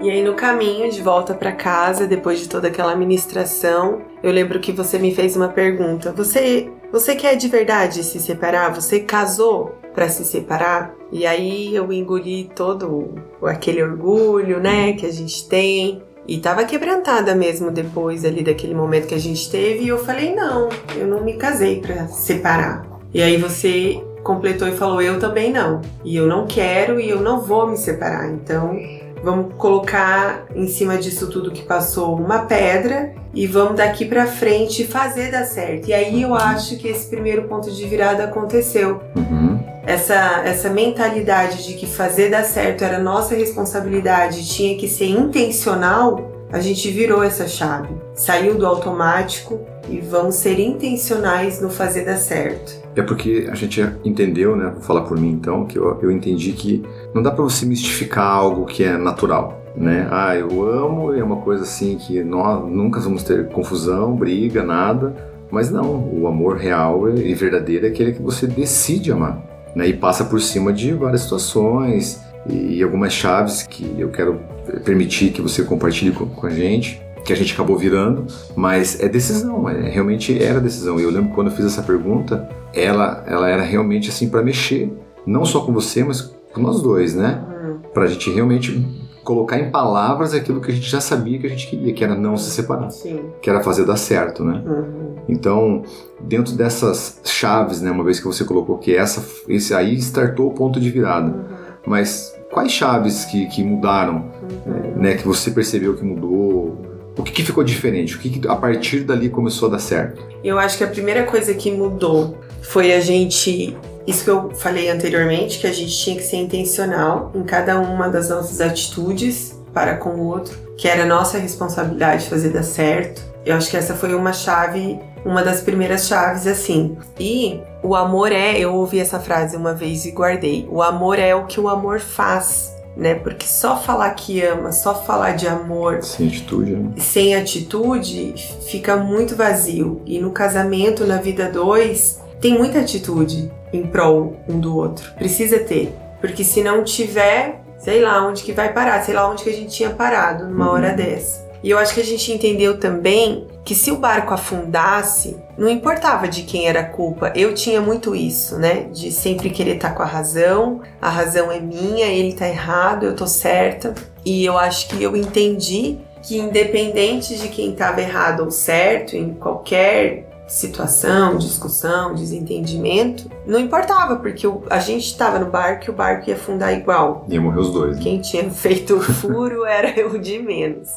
E 0.00 0.10
aí 0.10 0.20
no 0.20 0.34
caminho 0.34 0.90
de 0.90 1.00
volta 1.00 1.32
para 1.32 1.52
casa, 1.52 2.08
depois 2.08 2.40
de 2.40 2.48
toda 2.48 2.66
aquela 2.66 2.96
ministração, 2.96 4.02
eu 4.20 4.32
lembro 4.32 4.58
que 4.58 4.72
você 4.72 4.98
me 4.98 5.14
fez 5.14 5.36
uma 5.36 5.48
pergunta. 5.48 6.10
Você, 6.12 6.72
você 6.92 7.16
quer 7.16 7.36
de 7.36 7.48
verdade 7.48 8.04
se 8.04 8.20
separar? 8.20 8.74
Você 8.74 9.00
casou 9.00 9.74
para 9.94 10.08
se 10.08 10.24
separar? 10.24 10.94
E 11.10 11.26
aí 11.26 11.74
eu 11.74 11.92
engoli 11.92 12.50
todo 12.54 13.14
aquele 13.42 13.82
orgulho, 13.82 14.60
né, 14.60 14.92
que 14.92 15.06
a 15.06 15.12
gente 15.12 15.48
tem. 15.48 16.02
E 16.28 16.38
tava 16.38 16.64
quebrantada 16.64 17.34
mesmo 17.34 17.70
depois 17.70 18.24
ali 18.24 18.44
daquele 18.44 18.74
momento 18.74 19.08
que 19.08 19.14
a 19.14 19.18
gente 19.18 19.50
teve, 19.50 19.84
e 19.84 19.88
eu 19.88 19.98
falei: 19.98 20.34
"Não, 20.34 20.68
eu 20.96 21.06
não 21.06 21.24
me 21.24 21.34
casei 21.34 21.80
para 21.80 22.06
separar". 22.06 22.86
E 23.12 23.20
aí 23.20 23.36
você 23.36 24.00
completou 24.22 24.68
e 24.68 24.72
falou: 24.72 25.02
"Eu 25.02 25.18
também 25.18 25.52
não. 25.52 25.80
E 26.04 26.14
eu 26.16 26.26
não 26.28 26.46
quero 26.46 27.00
e 27.00 27.08
eu 27.10 27.20
não 27.20 27.40
vou 27.40 27.66
me 27.66 27.76
separar". 27.76 28.30
Então, 28.30 28.78
Vamos 29.22 29.54
colocar 29.56 30.46
em 30.54 30.66
cima 30.66 30.98
disso 30.98 31.28
tudo 31.28 31.52
que 31.52 31.62
passou 31.62 32.16
uma 32.16 32.40
pedra 32.40 33.14
e 33.32 33.46
vamos 33.46 33.76
daqui 33.76 34.04
para 34.04 34.26
frente 34.26 34.84
fazer 34.86 35.30
dar 35.30 35.44
certo. 35.44 35.88
E 35.88 35.94
aí 35.94 36.22
eu 36.22 36.34
acho 36.34 36.76
que 36.76 36.88
esse 36.88 37.08
primeiro 37.08 37.44
ponto 37.44 37.70
de 37.70 37.84
virada 37.86 38.24
aconteceu. 38.24 39.00
Uhum. 39.16 39.60
Essa, 39.84 40.42
essa 40.44 40.68
mentalidade 40.68 41.64
de 41.64 41.74
que 41.74 41.86
fazer 41.86 42.30
dar 42.30 42.44
certo 42.44 42.84
era 42.84 42.98
nossa 42.98 43.34
responsabilidade, 43.34 44.46
tinha 44.48 44.76
que 44.76 44.88
ser 44.88 45.06
intencional, 45.06 46.30
a 46.52 46.60
gente 46.60 46.90
virou 46.90 47.22
essa 47.22 47.46
chave. 47.46 47.94
Saiu 48.14 48.56
do 48.56 48.66
automático 48.66 49.60
e 49.92 50.00
vamos 50.00 50.36
ser 50.36 50.58
intencionais 50.58 51.60
no 51.60 51.68
fazer 51.68 52.04
dar 52.04 52.16
certo. 52.16 52.80
É 52.96 53.02
porque 53.02 53.48
a 53.50 53.54
gente 53.54 53.80
entendeu, 54.04 54.56
né? 54.56 54.70
Vou 54.70 54.82
falar 54.82 55.02
por 55.02 55.18
mim 55.18 55.30
então, 55.30 55.66
que 55.66 55.78
eu, 55.78 55.98
eu 56.02 56.10
entendi 56.10 56.52
que 56.52 56.82
não 57.14 57.22
dá 57.22 57.30
para 57.30 57.42
você 57.42 57.66
mistificar 57.66 58.26
algo 58.26 58.64
que 58.64 58.82
é 58.82 58.96
natural, 58.96 59.62
né? 59.76 60.08
Ah, 60.10 60.34
eu 60.34 60.66
amo, 60.68 61.14
é 61.14 61.22
uma 61.22 61.36
coisa 61.36 61.62
assim 61.62 61.96
que 61.96 62.22
nós 62.24 62.66
nunca 62.70 63.00
vamos 63.00 63.22
ter 63.22 63.48
confusão, 63.48 64.14
briga, 64.14 64.62
nada, 64.62 65.14
Mas 65.50 65.70
não, 65.70 66.08
o 66.12 66.26
amor 66.26 66.56
real 66.56 67.10
e 67.10 67.34
verdadeiro 67.34 67.86
é 67.86 67.90
aquele 67.90 68.12
que 68.12 68.22
você 68.22 68.46
decide 68.46 69.12
amar. 69.12 69.42
Né? 69.76 69.88
E 69.88 69.92
passa 69.92 70.24
por 70.24 70.40
cima 70.40 70.72
de 70.72 70.92
várias 70.92 71.22
situações 71.22 72.22
e 72.48 72.82
algumas 72.82 73.12
chaves 73.12 73.62
que 73.62 73.94
eu 73.98 74.08
quero 74.08 74.40
permitir 74.84 75.30
que 75.30 75.42
você 75.42 75.62
compartilhe 75.62 76.12
com, 76.12 76.26
com 76.26 76.46
a 76.46 76.50
gente 76.50 77.00
que 77.24 77.32
a 77.32 77.36
gente 77.36 77.52
acabou 77.54 77.76
virando, 77.76 78.26
mas 78.56 79.00
é 79.00 79.08
decisão, 79.08 79.68
é, 79.68 79.88
realmente 79.88 80.42
era 80.42 80.60
decisão. 80.60 80.98
E 80.98 81.02
eu 81.02 81.10
lembro 81.10 81.32
quando 81.34 81.48
eu 81.48 81.56
fiz 81.56 81.66
essa 81.66 81.82
pergunta, 81.82 82.48
ela, 82.74 83.24
ela 83.26 83.48
era 83.48 83.62
realmente 83.62 84.08
assim 84.08 84.28
para 84.28 84.42
mexer, 84.42 84.92
não 85.26 85.44
só 85.44 85.60
com 85.60 85.72
você, 85.72 86.02
mas 86.02 86.20
com 86.52 86.60
nós 86.60 86.82
dois, 86.82 87.14
né? 87.14 87.42
Uhum. 87.48 87.78
Pra 87.92 88.06
gente 88.06 88.30
realmente 88.30 88.84
colocar 89.24 89.58
em 89.58 89.70
palavras 89.70 90.34
aquilo 90.34 90.60
que 90.60 90.70
a 90.70 90.74
gente 90.74 90.88
já 90.88 91.00
sabia 91.00 91.38
que 91.38 91.46
a 91.46 91.50
gente 91.50 91.68
queria, 91.68 91.92
que 91.92 92.02
era 92.02 92.14
não 92.14 92.36
se 92.36 92.50
separar, 92.50 92.90
Sim. 92.90 93.20
que 93.40 93.48
era 93.48 93.62
fazer 93.62 93.84
dar 93.84 93.96
certo, 93.96 94.44
né? 94.44 94.62
Uhum. 94.66 95.14
Então, 95.28 95.82
dentro 96.20 96.54
dessas 96.54 97.20
chaves, 97.24 97.80
né, 97.80 97.90
uma 97.90 98.02
vez 98.02 98.18
que 98.18 98.26
você 98.26 98.44
colocou 98.44 98.78
que 98.78 98.94
essa, 98.94 99.24
esse 99.48 99.72
aí 99.72 99.94
startou 99.96 100.48
o 100.48 100.54
ponto 100.54 100.80
de 100.80 100.90
virada, 100.90 101.30
uhum. 101.30 101.44
mas 101.86 102.34
quais 102.50 102.72
chaves 102.72 103.24
que, 103.26 103.46
que 103.46 103.62
mudaram, 103.62 104.30
uhum. 104.66 105.00
né, 105.00 105.14
que 105.14 105.26
você 105.26 105.50
percebeu 105.50 105.94
que 105.94 106.04
mudou? 106.04 106.91
O 107.16 107.22
que, 107.22 107.32
que 107.32 107.42
ficou 107.42 107.62
diferente? 107.62 108.16
O 108.16 108.18
que, 108.18 108.30
que 108.30 108.48
a 108.48 108.56
partir 108.56 109.00
dali 109.00 109.28
começou 109.28 109.68
a 109.68 109.72
dar 109.72 109.78
certo? 109.78 110.22
Eu 110.42 110.58
acho 110.58 110.78
que 110.78 110.84
a 110.84 110.88
primeira 110.88 111.24
coisa 111.24 111.52
que 111.54 111.70
mudou 111.70 112.38
foi 112.62 112.92
a 112.92 113.00
gente 113.00 113.76
isso 114.06 114.24
que 114.24 114.30
eu 114.30 114.50
falei 114.54 114.90
anteriormente, 114.90 115.58
que 115.58 115.66
a 115.66 115.72
gente 115.72 115.96
tinha 115.96 116.16
que 116.16 116.22
ser 116.22 116.36
intencional 116.36 117.30
em 117.34 117.44
cada 117.44 117.78
uma 117.78 118.08
das 118.08 118.30
nossas 118.30 118.60
atitudes 118.60 119.60
para 119.72 119.96
com 119.96 120.10
o 120.10 120.26
outro, 120.26 120.58
que 120.76 120.88
era 120.88 121.06
nossa 121.06 121.38
responsabilidade 121.38 122.28
fazer 122.28 122.50
dar 122.50 122.64
certo. 122.64 123.22
Eu 123.44 123.56
acho 123.56 123.70
que 123.70 123.76
essa 123.76 123.94
foi 123.94 124.14
uma 124.14 124.32
chave, 124.32 124.98
uma 125.24 125.42
das 125.42 125.60
primeiras 125.60 126.06
chaves 126.06 126.46
assim. 126.46 126.96
E 127.18 127.60
o 127.82 127.94
amor 127.94 128.32
é, 128.32 128.58
eu 128.58 128.74
ouvi 128.74 128.98
essa 128.98 129.18
frase 129.18 129.56
uma 129.56 129.72
vez 129.72 130.04
e 130.04 130.10
guardei. 130.10 130.68
O 130.70 130.82
amor 130.82 131.18
é 131.18 131.34
o 131.34 131.46
que 131.46 131.60
o 131.60 131.68
amor 131.68 132.00
faz, 132.00 132.71
né? 132.96 133.14
Porque 133.14 133.46
só 133.46 133.76
falar 133.76 134.10
que 134.10 134.42
ama, 134.42 134.72
só 134.72 134.94
falar 134.94 135.32
de 135.32 135.48
amor 135.48 136.02
sem 136.02 136.28
atitude, 136.28 136.72
né? 136.72 136.90
sem 136.98 137.34
atitude 137.34 138.34
fica 138.66 138.96
muito 138.96 139.34
vazio. 139.34 140.02
E 140.04 140.18
no 140.20 140.30
casamento, 140.30 141.06
na 141.06 141.16
vida 141.16 141.50
dois, 141.50 142.20
tem 142.40 142.56
muita 142.56 142.80
atitude 142.80 143.50
em 143.72 143.86
prol 143.86 144.36
um 144.48 144.58
do 144.58 144.76
outro. 144.76 145.12
Precisa 145.14 145.58
ter. 145.58 145.94
Porque 146.20 146.44
se 146.44 146.62
não 146.62 146.84
tiver, 146.84 147.62
sei 147.78 148.00
lá 148.00 148.26
onde 148.26 148.42
que 148.42 148.52
vai 148.52 148.72
parar, 148.72 149.02
sei 149.02 149.14
lá 149.14 149.28
onde 149.28 149.42
que 149.42 149.50
a 149.50 149.54
gente 149.54 149.74
tinha 149.74 149.90
parado 149.90 150.46
numa 150.46 150.66
uhum. 150.66 150.72
hora 150.72 150.90
dessa. 150.90 151.50
E 151.62 151.70
eu 151.70 151.78
acho 151.78 151.94
que 151.94 152.00
a 152.00 152.04
gente 152.04 152.30
entendeu 152.32 152.78
também 152.78 153.46
que 153.64 153.74
se 153.74 153.90
o 153.90 153.96
barco 153.96 154.34
afundasse, 154.34 155.36
não 155.56 155.68
importava 155.68 156.26
de 156.26 156.42
quem 156.42 156.66
era 156.66 156.80
a 156.80 156.84
culpa. 156.84 157.32
Eu 157.34 157.54
tinha 157.54 157.80
muito 157.80 158.14
isso, 158.14 158.58
né? 158.58 158.88
De 158.92 159.12
sempre 159.12 159.50
querer 159.50 159.76
estar 159.76 159.90
com 159.90 160.02
a 160.02 160.06
razão. 160.06 160.80
A 161.00 161.08
razão 161.08 161.50
é 161.50 161.60
minha, 161.60 162.06
ele 162.06 162.32
tá 162.32 162.48
errado, 162.48 163.06
eu 163.06 163.14
tô 163.14 163.26
certa. 163.26 163.94
E 164.24 164.44
eu 164.44 164.58
acho 164.58 164.88
que 164.88 165.02
eu 165.02 165.16
entendi 165.16 165.98
que 166.22 166.38
independente 166.38 167.36
de 167.36 167.48
quem 167.48 167.72
estava 167.72 168.00
errado 168.00 168.44
ou 168.44 168.50
certo 168.50 169.16
em 169.16 169.34
qualquer 169.34 170.28
situação, 170.46 171.38
discussão, 171.38 172.14
desentendimento, 172.14 173.30
não 173.46 173.58
importava, 173.58 174.16
porque 174.16 174.46
a 174.68 174.78
gente 174.78 175.06
estava 175.06 175.38
no 175.38 175.46
barco 175.46 175.86
e 175.86 175.90
o 175.90 175.94
barco 175.94 176.28
ia 176.28 176.36
afundar 176.36 176.74
igual. 176.74 177.24
Ia 177.28 177.40
morrer 177.40 177.60
os 177.60 177.72
dois. 177.72 177.96
Né? 177.96 178.02
Quem 178.02 178.20
tinha 178.20 178.50
feito 178.50 178.96
o 178.96 179.00
furo 179.00 179.64
era 179.66 180.06
o 180.06 180.18
de 180.18 180.38
menos. 180.40 180.90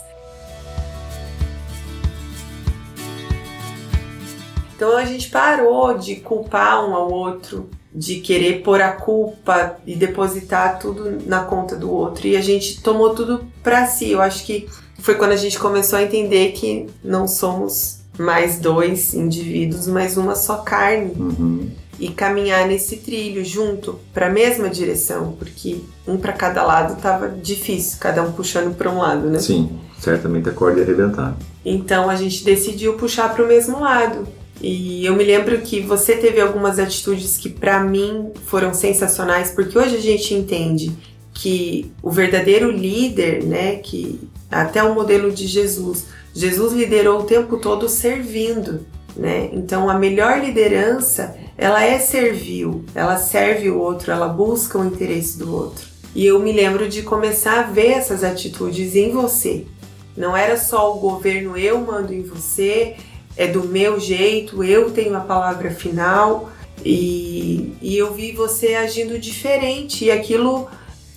Então 4.76 4.98
a 4.98 5.06
gente 5.06 5.30
parou 5.30 5.98
de 5.98 6.18
culpar 6.18 6.88
um 6.88 6.94
ao 6.94 7.12
outro, 7.12 7.70
de 7.94 8.20
querer 8.20 8.62
pôr 8.62 8.82
a 8.82 8.92
culpa 8.92 9.78
e 9.88 9.96
depositar 9.96 10.80
tudo 10.80 11.18
na 11.26 11.44
conta 11.44 11.76
do 11.76 11.90
outro. 11.90 12.28
E 12.28 12.36
a 12.36 12.42
gente 12.42 12.82
tomou 12.82 13.16
tudo 13.16 13.46
para 13.64 13.88
si. 13.88 14.12
Eu 14.12 14.22
acho 14.22 14.46
que 14.46 14.68
foi 15.00 15.16
quando 15.16 15.32
a 15.32 15.38
gente 15.38 15.58
começou 15.58 15.98
a 15.98 16.04
entender 16.04 16.52
que 16.52 16.88
não 17.04 17.28
somos 17.28 18.00
mais 18.18 18.60
dois 18.60 19.14
indivíduos, 19.14 19.88
mas 19.88 20.18
uma 20.18 20.36
só 20.36 20.58
carne. 20.58 21.14
Uhum. 21.18 21.70
E 21.98 22.10
caminhar 22.10 22.68
nesse 22.68 22.98
trilho 22.98 23.46
junto 23.46 23.98
para 24.14 24.28
a 24.28 24.30
mesma 24.30 24.70
direção, 24.70 25.32
porque 25.40 25.80
um 26.06 26.18
para 26.18 26.34
cada 26.34 26.62
lado 26.62 27.02
tava 27.02 27.30
difícil, 27.30 27.98
cada 28.02 28.22
um 28.22 28.34
puxando 28.34 28.76
para 28.76 28.92
um 28.92 28.98
lado, 28.98 29.30
né? 29.30 29.40
Sim, 29.40 29.80
certamente 29.98 30.50
a 30.50 30.52
corda 30.52 30.80
ia 30.80 30.84
arrebentar. 30.84 31.38
Então 31.64 32.10
a 32.10 32.16
gente 32.18 32.44
decidiu 32.44 32.96
puxar 32.96 33.34
para 33.34 33.42
o 33.42 33.48
mesmo 33.48 33.80
lado. 33.80 34.28
E 34.68 35.06
eu 35.06 35.16
me 35.16 35.24
lembro 35.24 35.62
que 35.62 35.80
você 35.80 36.16
teve 36.16 36.42
algumas 36.42 36.80
atitudes 36.80 37.38
que 37.38 37.50
para 37.50 37.84
mim 37.84 38.32
foram 38.48 38.74
sensacionais, 38.74 39.52
porque 39.52 39.78
hoje 39.78 39.96
a 39.96 40.02
gente 40.02 40.34
entende 40.34 40.92
que 41.36 41.92
o 42.02 42.10
verdadeiro 42.10 42.72
líder, 42.72 43.44
né, 43.44 43.76
que 43.76 44.20
até 44.50 44.82
o 44.82 44.96
modelo 44.96 45.32
de 45.32 45.46
Jesus, 45.46 46.08
Jesus 46.34 46.74
liderou 46.74 47.20
o 47.20 47.26
tempo 47.26 47.58
todo 47.58 47.88
servindo, 47.88 48.88
né? 49.16 49.52
Então 49.54 49.88
a 49.88 49.94
melhor 49.94 50.44
liderança, 50.44 51.38
ela 51.56 51.84
é 51.84 52.00
servil, 52.00 52.84
ela 52.96 53.18
serve 53.18 53.70
o 53.70 53.78
outro, 53.78 54.12
ela 54.12 54.28
busca 54.28 54.80
o 54.80 54.86
interesse 54.86 55.38
do 55.38 55.54
outro. 55.54 55.86
E 56.16 56.26
eu 56.26 56.40
me 56.40 56.52
lembro 56.52 56.90
de 56.90 57.04
começar 57.04 57.60
a 57.60 57.64
ver 57.70 57.92
essas 57.92 58.24
atitudes 58.24 58.96
em 58.96 59.12
você. 59.12 59.68
Não 60.18 60.36
era 60.36 60.58
só 60.58 60.92
o 60.92 61.00
governo 61.00 61.56
eu 61.56 61.80
mando 61.82 62.12
em 62.12 62.24
você, 62.24 62.96
é 63.38 63.48
do 63.48 63.64
meu 63.64 64.00
jeito, 64.00 64.64
eu 64.64 64.92
tenho 64.92 65.16
a 65.16 65.22
palavra 65.22 65.72
final. 65.72 66.52
E, 66.84 67.74
e 67.82 67.98
eu 67.98 68.14
vi 68.14 68.32
você 68.32 68.76
agindo 68.76 69.18
diferente 69.18 70.06
e 70.06 70.12
aquilo 70.12 70.68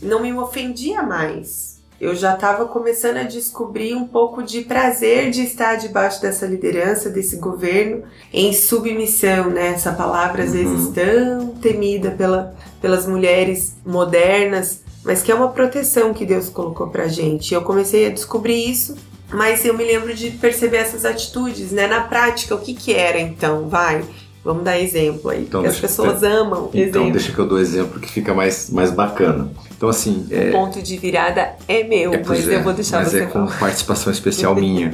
não 0.01 0.23
me 0.23 0.33
ofendia 0.33 1.03
mais 1.03 1.69
eu 2.01 2.15
já 2.15 2.35
estava 2.35 2.67
começando 2.67 3.17
a 3.17 3.25
descobrir 3.25 3.95
um 3.95 4.07
pouco 4.07 4.43
de 4.43 4.61
prazer 4.63 5.31
de 5.31 5.43
estar 5.43 5.75
debaixo 5.75 6.23
dessa 6.23 6.47
liderança, 6.47 7.11
desse 7.11 7.37
governo, 7.37 8.05
em 8.33 8.53
submissão, 8.53 9.51
né? 9.51 9.71
Essa 9.71 9.93
palavra 9.93 10.45
às 10.45 10.53
vezes 10.53 10.87
uhum. 10.87 10.93
tão 10.93 11.47
temida 11.57 12.13
pela, 12.13 12.55
pelas 12.81 13.05
mulheres 13.05 13.75
modernas, 13.85 14.83
mas 15.05 15.23
que 15.23 15.33
é 15.33 15.35
uma 15.35 15.49
proteção 15.49 16.15
que 16.15 16.25
Deus 16.25 16.49
colocou 16.49 16.87
pra 16.89 17.09
gente. 17.09 17.53
Eu 17.53 17.63
comecei 17.63 18.07
a 18.07 18.11
descobrir 18.11 18.71
isso, 18.71 18.95
mas 19.32 19.64
eu 19.64 19.76
me 19.76 19.85
lembro 19.85 20.14
de 20.14 20.30
perceber 20.30 20.78
essas 20.78 21.04
atitudes, 21.04 21.73
né? 21.73 21.87
Na 21.87 22.00
prática, 22.02 22.54
o 22.54 22.58
que 22.58 22.75
que 22.75 22.94
era 22.94 23.20
então? 23.20 23.68
Vai, 23.68 24.04
Vamos 24.49 24.64
dar 24.64 24.78
exemplo 24.78 25.30
aí. 25.30 25.42
Então, 25.42 25.62
as 25.62 25.78
pessoas 25.78 26.23
amam 26.23 26.70
Então, 26.73 27.02
exemplo. 27.02 27.12
deixa 27.12 27.32
que 27.32 27.38
eu 27.38 27.47
dou 27.47 27.58
exemplo 27.58 28.00
que 28.00 28.11
fica 28.11 28.32
mais, 28.32 28.70
mais 28.70 28.90
bacana. 28.90 29.50
Então, 29.76 29.90
assim. 29.90 30.26
É... 30.30 30.49
O 30.49 30.52
ponto 30.52 30.80
de 30.80 30.97
virada 30.97 31.54
é 31.66 31.85
meu, 31.85 32.14
é, 32.14 32.23
mas 32.25 32.49
é, 32.49 32.56
eu 32.56 32.62
vou 32.62 32.73
deixar 32.73 33.00
mas 33.00 33.11
você. 33.11 33.20
Mas 33.20 33.28
é 33.28 33.30
com 33.30 33.47
participação 33.47 34.11
especial 34.11 34.54
minha. 34.54 34.90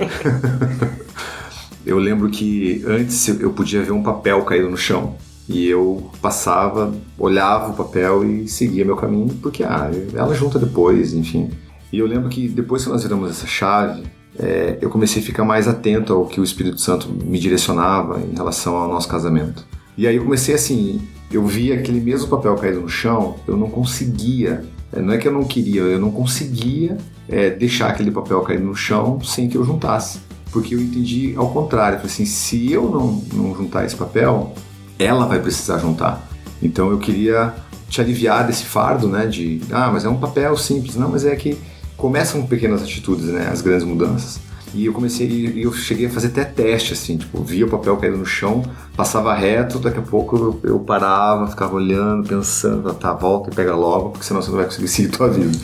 eu 1.86 1.98
lembro 1.98 2.30
que 2.30 2.82
antes 2.84 3.28
eu 3.28 3.52
podia 3.52 3.80
ver 3.80 3.92
um 3.92 4.02
papel 4.02 4.42
caído 4.42 4.68
no 4.68 4.76
chão. 4.76 5.16
E 5.48 5.68
eu 5.68 6.10
passava, 6.20 6.92
olhava 7.16 7.70
o 7.70 7.74
papel 7.76 8.24
e 8.24 8.48
seguia 8.48 8.84
meu 8.84 8.96
caminho, 8.96 9.38
porque 9.42 9.62
ah, 9.62 9.90
ela 10.14 10.34
junta 10.34 10.58
depois, 10.58 11.12
enfim. 11.12 11.50
E 11.92 11.98
eu 11.98 12.06
lembro 12.06 12.28
que 12.30 12.48
depois 12.48 12.82
que 12.82 12.90
nós 12.90 13.02
viramos 13.02 13.30
essa 13.30 13.46
chave, 13.46 14.02
é, 14.38 14.78
eu 14.80 14.90
comecei 14.90 15.22
a 15.22 15.24
ficar 15.24 15.44
mais 15.44 15.68
atento 15.68 16.12
ao 16.12 16.26
que 16.26 16.40
o 16.40 16.44
Espírito 16.44 16.80
Santo 16.80 17.08
me 17.08 17.38
direcionava 17.38 18.20
em 18.20 18.34
relação 18.34 18.76
ao 18.76 18.88
nosso 18.88 19.08
casamento. 19.08 19.66
E 19.96 20.06
aí 20.06 20.16
eu 20.16 20.24
comecei 20.24 20.54
assim, 20.54 21.00
eu 21.30 21.46
via 21.46 21.74
aquele 21.74 22.00
mesmo 22.00 22.28
papel 22.28 22.54
caído 22.56 22.80
no 22.80 22.88
chão, 22.88 23.36
eu 23.46 23.56
não 23.56 23.70
conseguia, 23.70 24.64
é, 24.92 25.00
não 25.00 25.12
é 25.14 25.18
que 25.18 25.28
eu 25.28 25.32
não 25.32 25.44
queria, 25.44 25.82
eu 25.82 26.00
não 26.00 26.10
conseguia 26.10 26.96
é, 27.28 27.50
deixar 27.50 27.88
aquele 27.88 28.10
papel 28.10 28.40
cair 28.42 28.60
no 28.60 28.74
chão 28.74 29.20
sem 29.22 29.48
que 29.48 29.56
eu 29.56 29.64
juntasse. 29.64 30.18
Porque 30.50 30.74
eu 30.74 30.80
entendi 30.80 31.34
ao 31.36 31.50
contrário, 31.50 31.98
falei 31.98 32.12
assim, 32.12 32.24
se 32.24 32.70
eu 32.70 32.88
não, 32.88 33.22
não 33.32 33.56
juntar 33.56 33.84
esse 33.84 33.96
papel, 33.96 34.54
ela 34.98 35.26
vai 35.26 35.40
precisar 35.40 35.78
juntar. 35.78 36.28
Então 36.62 36.90
eu 36.90 36.98
queria 36.98 37.54
te 37.88 38.00
aliviar 38.00 38.46
desse 38.46 38.64
fardo, 38.64 39.08
né, 39.08 39.26
de, 39.26 39.60
ah, 39.70 39.90
mas 39.92 40.04
é 40.04 40.08
um 40.08 40.16
papel 40.16 40.56
simples, 40.56 40.96
não, 40.96 41.10
mas 41.10 41.24
é 41.24 41.34
que 41.36 41.58
começam 41.96 42.40
com 42.40 42.46
pequenas 42.46 42.82
atitudes, 42.82 43.26
né? 43.26 43.48
As 43.50 43.60
grandes 43.60 43.84
mudanças. 43.84 44.40
E 44.74 44.86
eu 44.86 44.92
comecei, 44.92 45.28
e 45.28 45.62
eu 45.62 45.72
cheguei 45.72 46.06
a 46.06 46.10
fazer 46.10 46.26
até 46.28 46.44
teste, 46.44 46.94
assim, 46.94 47.16
tipo, 47.16 47.40
via 47.44 47.64
o 47.64 47.68
papel 47.68 47.96
caindo 47.96 48.16
no 48.16 48.26
chão, 48.26 48.64
passava 48.96 49.32
reto, 49.32 49.78
daqui 49.78 50.00
a 50.00 50.02
pouco 50.02 50.36
eu, 50.36 50.70
eu 50.70 50.80
parava, 50.80 51.46
ficava 51.46 51.76
olhando, 51.76 52.28
pensando, 52.28 52.92
tá, 52.94 53.12
volta 53.12 53.50
e 53.50 53.54
pega 53.54 53.76
logo, 53.76 54.10
porque 54.10 54.26
senão 54.26 54.42
você 54.42 54.50
não 54.50 54.56
vai 54.56 54.66
conseguir 54.66 54.88
seguir 54.88 55.08
tua 55.10 55.28
vida. 55.28 55.56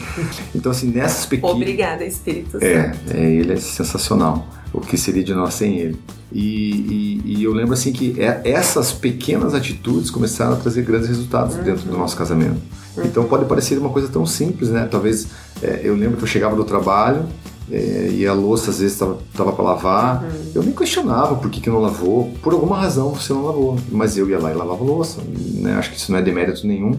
Então, 0.55 0.71
assim, 0.71 0.93
nessas 0.93 1.27
pequenas... 1.27 1.57
Obrigada, 1.57 2.05
Espírito 2.05 2.53
Santo. 2.53 2.65
É, 2.65 2.95
é, 3.11 3.21
ele 3.21 3.53
é 3.53 3.57
sensacional. 3.57 4.47
O 4.73 4.81
que 4.81 4.97
seria 4.97 5.25
de 5.25 5.35
nós 5.35 5.55
sem 5.55 5.79
ele? 5.79 5.99
E, 6.33 7.21
e, 7.25 7.39
e 7.39 7.45
eu 7.45 7.53
lembro, 7.53 7.75
assim, 7.75 7.93
que 7.93 8.21
é, 8.21 8.41
essas 8.45 8.93
pequenas 8.93 9.55
atitudes 9.55 10.11
começaram 10.11 10.53
a 10.53 10.57
trazer 10.57 10.83
grandes 10.83 11.09
resultados 11.09 11.57
uhum. 11.57 11.63
dentro 11.63 11.89
do 11.89 11.97
nosso 11.97 12.17
casamento. 12.17 12.61
Uhum. 12.97 13.05
Então, 13.05 13.25
pode 13.25 13.45
parecer 13.47 13.79
uma 13.79 13.91
coisa 13.91 14.09
tão 14.09 14.25
simples, 14.25 14.69
né? 14.71 14.87
Talvez, 14.91 15.29
é, 15.63 15.81
eu 15.83 15.95
lembro 15.97 16.17
que 16.17 16.23
eu 16.23 16.29
chegava 16.29 16.55
do 16.55 16.65
trabalho, 16.65 17.27
é, 17.73 18.11
e 18.13 18.27
a 18.27 18.33
louça 18.33 18.71
às 18.71 18.81
vezes 18.81 18.95
estava 18.95 19.53
para 19.53 19.65
lavar. 19.65 20.25
Uhum. 20.25 20.53
Eu 20.57 20.63
nem 20.63 20.73
questionava 20.73 21.37
por 21.37 21.51
que, 21.51 21.61
que 21.61 21.71
não 21.71 21.81
lavou. 21.81 22.33
Por 22.43 22.53
alguma 22.53 22.77
razão 22.77 23.15
você 23.15 23.33
não 23.33 23.45
lavou. 23.45 23.77
Mas 23.91 24.17
eu 24.17 24.29
ia 24.29 24.39
lá 24.39 24.51
e 24.51 24.55
lavava 24.55 24.83
a 24.83 24.87
louça. 24.87 25.21
Né? 25.55 25.75
Acho 25.75 25.91
que 25.91 25.97
isso 25.97 26.11
não 26.11 26.19
é 26.19 26.23
demérito 26.23 26.67
nenhum. 26.67 26.93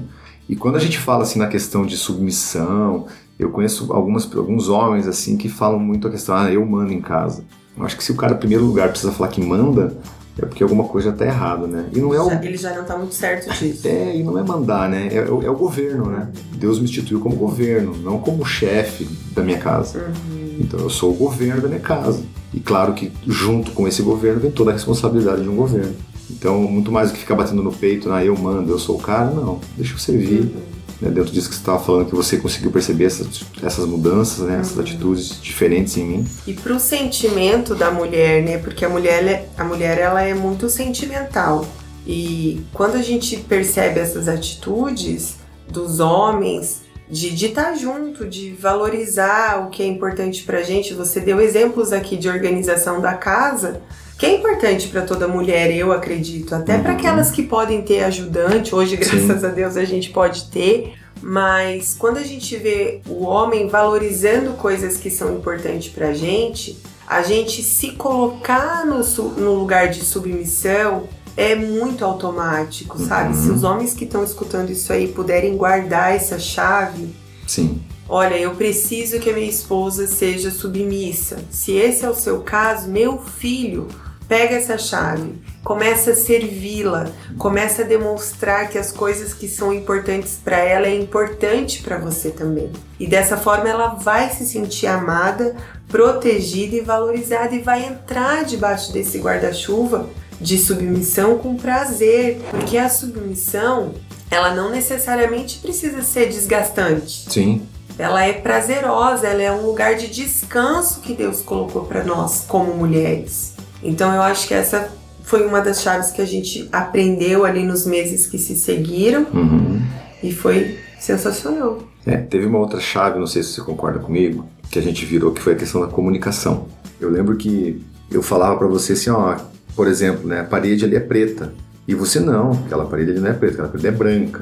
E 0.48 0.56
quando 0.56 0.78
a 0.78 0.80
gente 0.80 0.98
fala 0.98 1.24
assim 1.24 1.40
na 1.40 1.48
questão 1.48 1.86
de 1.86 1.98
submissão, 1.98 3.06
eu 3.38 3.50
conheço 3.50 3.92
algumas, 3.92 4.34
alguns 4.36 4.70
homens 4.70 5.08
assim 5.08 5.36
que 5.38 5.50
falam 5.50 5.80
muito 5.80 6.08
a 6.08 6.12
questão, 6.12 6.36
ah, 6.36 6.52
eu 6.52 6.66
mando 6.66 6.94
em 6.94 7.02
casa. 7.02 7.44
Eu 7.82 7.86
acho 7.88 7.98
que 7.98 8.04
se 8.04 8.12
o 8.12 8.16
cara, 8.16 8.34
em 8.34 8.38
primeiro 8.38 8.64
lugar, 8.64 8.90
precisa 8.90 9.12
falar 9.12 9.30
que 9.30 9.42
manda, 9.42 9.98
é 10.38 10.46
porque 10.46 10.62
alguma 10.62 10.84
coisa 10.84 11.10
já 11.10 11.18
tá 11.18 11.26
errada, 11.26 11.66
né? 11.66 11.90
E 11.92 12.00
não 12.00 12.14
é 12.14 12.22
o... 12.22 12.32
Ele 12.32 12.56
já 12.56 12.76
não 12.76 12.84
tá 12.84 12.96
muito 12.96 13.16
certo 13.16 13.52
disso. 13.52 13.88
É, 13.88 14.16
e 14.16 14.24
não 14.24 14.38
é 14.38 14.44
mandar, 14.44 14.88
né? 14.88 15.08
É, 15.12 15.18
é, 15.18 15.28
é 15.28 15.50
o 15.50 15.56
governo, 15.56 16.06
né? 16.06 16.30
Deus 16.56 16.78
me 16.78 16.86
instituiu 16.86 17.20
como 17.20 17.36
governo, 17.36 17.96
não 17.98 18.20
como 18.20 18.46
chefe 18.46 19.10
da 19.34 19.42
minha 19.42 19.58
casa. 19.58 20.00
Uhum. 20.00 20.58
Então 20.60 20.80
eu 20.80 20.90
sou 20.90 21.12
o 21.12 21.16
governo 21.16 21.60
da 21.60 21.68
minha 21.68 21.80
casa. 21.80 22.24
E 22.54 22.60
claro 22.60 22.94
que 22.94 23.12
junto 23.26 23.72
com 23.72 23.88
esse 23.88 24.04
governo 24.04 24.40
vem 24.40 24.52
toda 24.52 24.70
a 24.70 24.74
responsabilidade 24.74 25.42
de 25.42 25.50
um 25.50 25.56
governo. 25.56 25.96
Então, 26.30 26.62
muito 26.62 26.92
mais 26.92 27.10
do 27.10 27.16
que 27.16 27.20
ficar 27.20 27.36
batendo 27.36 27.62
no 27.62 27.74
peito, 27.74 28.12
ah, 28.12 28.24
eu 28.24 28.38
mando, 28.38 28.72
eu 28.72 28.80
sou 28.80 28.98
o 28.98 29.02
cara, 29.02 29.32
não. 29.32 29.60
Deixa 29.76 29.96
eu 29.96 29.98
servir. 29.98 30.42
Uhum 30.42 30.81
né, 31.02 31.10
dentro 31.10 31.32
disso 31.32 31.50
que 31.50 31.56
você 31.56 31.62
estava 31.62 31.84
falando, 31.84 32.08
que 32.08 32.16
você 32.16 32.38
conseguiu 32.38 32.72
perceber 32.72 33.06
essas, 33.06 33.42
essas 33.64 33.86
mudanças, 33.86 34.46
né, 34.46 34.60
essas 34.60 34.76
uhum. 34.76 34.82
atitudes 34.82 35.42
diferentes 35.42 35.98
em 35.98 36.06
mim. 36.06 36.28
E 36.46 36.54
para 36.54 36.74
o 36.74 36.80
sentimento 36.80 37.74
da 37.74 37.90
mulher, 37.90 38.44
né, 38.44 38.58
porque 38.60 38.86
a 38.86 38.90
mulher, 38.90 39.26
é, 39.26 39.50
a 39.58 39.64
mulher 39.64 39.98
ela 39.98 40.22
é 40.22 40.34
muito 40.34 40.70
sentimental. 40.70 41.66
E 42.06 42.62
quando 42.74 42.96
a 42.96 43.02
gente 43.02 43.38
percebe 43.38 44.00
essas 44.00 44.28
atitudes 44.28 45.36
dos 45.68 46.00
homens, 46.00 46.82
de 47.10 47.46
estar 47.46 47.76
junto, 47.76 48.26
de 48.26 48.52
valorizar 48.54 49.66
o 49.66 49.70
que 49.70 49.84
é 49.84 49.86
importante 49.86 50.44
para 50.44 50.64
gente, 50.64 50.94
você 50.94 51.20
deu 51.20 51.42
exemplos 51.42 51.92
aqui 51.92 52.16
de 52.16 52.30
organização 52.30 53.02
da 53.02 53.14
casa, 53.14 53.82
que 54.22 54.28
é 54.28 54.36
importante 54.36 54.88
para 54.90 55.02
toda 55.02 55.28
mulher, 55.28 55.76
eu 55.76 55.92
acredito, 55.92 56.54
até 56.54 56.76
uhum. 56.76 56.84
para 56.84 56.92
aquelas 56.92 57.32
que 57.32 57.42
podem 57.42 57.82
ter 57.82 58.04
ajudante, 58.04 58.76
hoje 58.76 58.94
graças 58.96 59.42
Sim. 59.42 59.46
a 59.48 59.50
Deus 59.50 59.76
a 59.76 59.84
gente 59.84 60.12
pode 60.12 60.44
ter, 60.52 60.94
mas 61.24 61.96
quando 61.98 62.18
a 62.18 62.24
gente 62.24 62.56
vê 62.56 63.02
o 63.08 63.24
homem 63.24 63.68
valorizando 63.68 64.52
coisas 64.54 64.96
que 64.98 65.10
são 65.10 65.36
importantes 65.36 65.92
pra 65.92 66.14
gente, 66.14 66.78
a 67.08 67.24
gente 67.24 67.64
se 67.64 67.94
colocar 67.94 68.86
no, 68.86 69.00
no 69.40 69.56
lugar 69.56 69.90
de 69.90 70.06
submissão 70.06 71.10
é 71.36 71.56
muito 71.56 72.06
automático, 72.06 73.00
sabe? 73.00 73.36
Uhum. 73.36 73.42
Se 73.42 73.50
os 73.50 73.64
homens 73.64 73.96
que 73.96 74.04
estão 74.04 74.24
escutando 74.24 74.70
isso 74.70 74.94
aí 74.94 75.08
puderem 75.08 75.58
guardar 75.58 76.16
essa 76.16 76.38
chave. 76.38 77.10
Sim. 77.48 77.82
Olha, 78.08 78.38
eu 78.38 78.54
preciso 78.54 79.20
que 79.20 79.32
a 79.32 79.34
minha 79.34 79.50
esposa 79.50 80.06
seja 80.06 80.52
submissa. 80.52 81.40
Se 81.50 81.72
esse 81.72 82.06
é 82.06 82.10
o 82.10 82.14
seu 82.14 82.42
caso, 82.42 82.90
meu 82.90 83.18
filho, 83.18 83.88
Pega 84.32 84.56
essa 84.56 84.78
chave, 84.78 85.34
começa 85.62 86.12
a 86.12 86.16
servi-la, 86.16 87.12
começa 87.38 87.82
a 87.82 87.86
demonstrar 87.86 88.70
que 88.70 88.78
as 88.78 88.90
coisas 88.90 89.34
que 89.34 89.46
são 89.46 89.74
importantes 89.74 90.40
para 90.42 90.58
ela 90.58 90.88
é 90.88 90.98
importante 90.98 91.84
para 91.84 91.98
você 91.98 92.30
também. 92.30 92.72
E 92.98 93.06
dessa 93.06 93.36
forma 93.36 93.68
ela 93.68 93.88
vai 93.88 94.30
se 94.30 94.46
sentir 94.46 94.88
amada, 94.88 95.54
protegida 95.90 96.78
e 96.78 96.80
valorizada 96.80 97.54
e 97.54 97.60
vai 97.60 97.86
entrar 97.86 98.46
debaixo 98.46 98.94
desse 98.94 99.20
guarda-chuva 99.20 100.10
de 100.40 100.58
submissão 100.58 101.38
com 101.38 101.58
prazer, 101.58 102.40
porque 102.52 102.78
a 102.78 102.88
submissão, 102.88 103.94
ela 104.30 104.56
não 104.56 104.72
necessariamente 104.72 105.60
precisa 105.60 106.02
ser 106.02 106.30
desgastante. 106.30 107.30
Sim. 107.30 107.68
Ela 108.00 108.24
é 108.24 108.32
prazerosa, 108.32 109.28
ela 109.28 109.42
é 109.42 109.52
um 109.52 109.66
lugar 109.66 109.96
de 109.96 110.08
descanso 110.08 111.02
que 111.02 111.14
Deus 111.14 111.42
colocou 111.42 111.84
para 111.84 112.06
nós 112.06 112.46
como 112.48 112.74
mulheres. 112.74 113.60
Então 113.84 114.14
eu 114.14 114.22
acho 114.22 114.48
que 114.48 114.54
essa 114.54 114.92
foi 115.24 115.46
uma 115.46 115.62
das 115.62 115.82
chaves 115.82 116.12
que 116.12 116.22
a 116.22 116.26
gente 116.26 116.68
aprendeu 116.72 117.46
ali 117.46 117.64
nos 117.64 117.86
meses 117.86 118.28
que 118.28 118.38
se 118.38 118.56
seguiram 118.56 119.26
uhum. 119.34 119.82
e 120.22 120.32
foi 120.32 120.78
sensacional. 121.00 121.80
É, 122.06 122.18
teve 122.18 122.46
uma 122.46 122.60
outra 122.60 122.80
chave, 122.80 123.20
não 123.20 123.28
sei 123.28 123.44
se 123.44 123.54
você 123.54 123.62
concorda 123.62 124.00
comigo, 124.00 124.46
que 124.70 124.80
a 124.80 124.82
gente 124.82 125.06
virou, 125.06 125.32
que 125.32 125.42
foi 125.42 125.54
a 125.54 125.56
questão 125.56 125.82
da 125.82 125.88
comunicação. 125.88 126.68
Eu 127.00 127.10
lembro 127.10 127.36
que 127.38 127.82
eu 128.12 128.22
falava 128.22 128.58
para 128.58 128.68
você 128.68 128.94
assim, 128.94 129.10
ó, 129.10 129.38
por 129.76 129.88
exemplo, 129.88 130.28
né, 130.28 130.42
a 130.42 130.44
parede 130.44 130.86
ali 130.86 130.96
é 130.96 131.00
preta. 131.00 131.54
E 131.88 131.96
você 131.96 132.20
não, 132.20 132.52
aquela 132.66 132.86
parede 132.86 133.12
ali 133.12 133.20
não 133.20 133.30
é 133.30 133.34
preta, 133.34 133.54
aquela 133.54 133.68
parede 133.70 133.88
é 133.88 133.92
branca. 133.92 134.42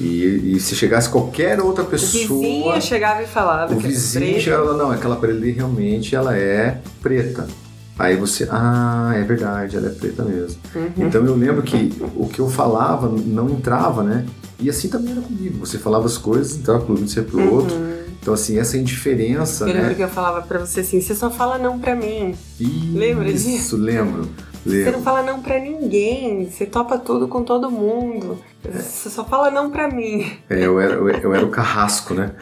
E, 0.00 0.54
e 0.56 0.60
se 0.60 0.74
chegasse 0.74 1.08
qualquer 1.08 1.60
outra 1.60 1.84
pessoa. 1.84 2.24
O 2.24 2.40
vizinho 2.40 2.82
chegava 2.82 3.22
e 3.22 3.26
falava. 3.26 3.74
O 3.74 3.78
vizinho 3.78 4.40
chegava 4.40 4.76
não, 4.76 4.90
aquela 4.90 5.16
parede 5.16 5.38
ali 5.38 5.50
realmente 5.52 6.14
ela 6.14 6.36
é 6.36 6.78
preta. 7.02 7.46
Aí 7.98 8.16
você, 8.16 8.46
ah, 8.50 9.12
é 9.14 9.22
verdade, 9.22 9.76
ela 9.76 9.86
é 9.86 9.90
preta 9.90 10.22
mesmo. 10.22 10.60
Uhum. 10.74 11.06
Então 11.06 11.24
eu 11.24 11.34
lembro 11.34 11.62
que 11.62 11.92
o 12.14 12.28
que 12.28 12.40
eu 12.40 12.48
falava 12.48 13.08
não 13.08 13.48
entrava, 13.48 14.02
né? 14.02 14.26
E 14.58 14.68
assim 14.68 14.88
também 14.88 15.12
era 15.12 15.20
comigo. 15.20 15.58
Você 15.60 15.78
falava 15.78 16.06
as 16.06 16.18
coisas, 16.18 16.56
entrava 16.56 16.84
pro 16.84 16.94
um, 16.94 17.06
você 17.06 17.22
pro 17.22 17.38
uhum. 17.38 17.54
outro. 17.54 17.76
Então, 18.20 18.34
assim, 18.34 18.58
essa 18.58 18.76
indiferença. 18.76 19.64
Eu 19.64 19.74
né? 19.74 19.80
lembro 19.80 19.94
que 19.94 20.02
eu 20.02 20.08
falava 20.08 20.42
pra 20.42 20.58
você 20.58 20.80
assim: 20.80 21.00
você 21.00 21.14
só 21.14 21.30
fala 21.30 21.58
não 21.58 21.78
pra 21.78 21.94
mim. 21.94 22.34
Isso, 22.58 22.98
Lembra 22.98 23.32
disso? 23.32 23.48
Isso, 23.48 23.76
lembro. 23.76 24.28
Você 24.66 24.90
não 24.90 25.00
fala 25.00 25.22
não 25.22 25.40
pra 25.40 25.60
ninguém, 25.60 26.50
você 26.50 26.66
topa 26.66 26.98
tudo 26.98 27.28
com 27.28 27.44
todo 27.44 27.70
mundo. 27.70 28.36
Você 28.64 29.08
só 29.08 29.24
fala 29.24 29.48
não 29.48 29.70
pra 29.70 29.88
mim. 29.88 30.28
É, 30.50 30.66
eu 30.66 30.80
era, 30.80 30.94
eu 30.94 31.32
era 31.32 31.46
o 31.46 31.50
carrasco, 31.50 32.14
né? 32.14 32.32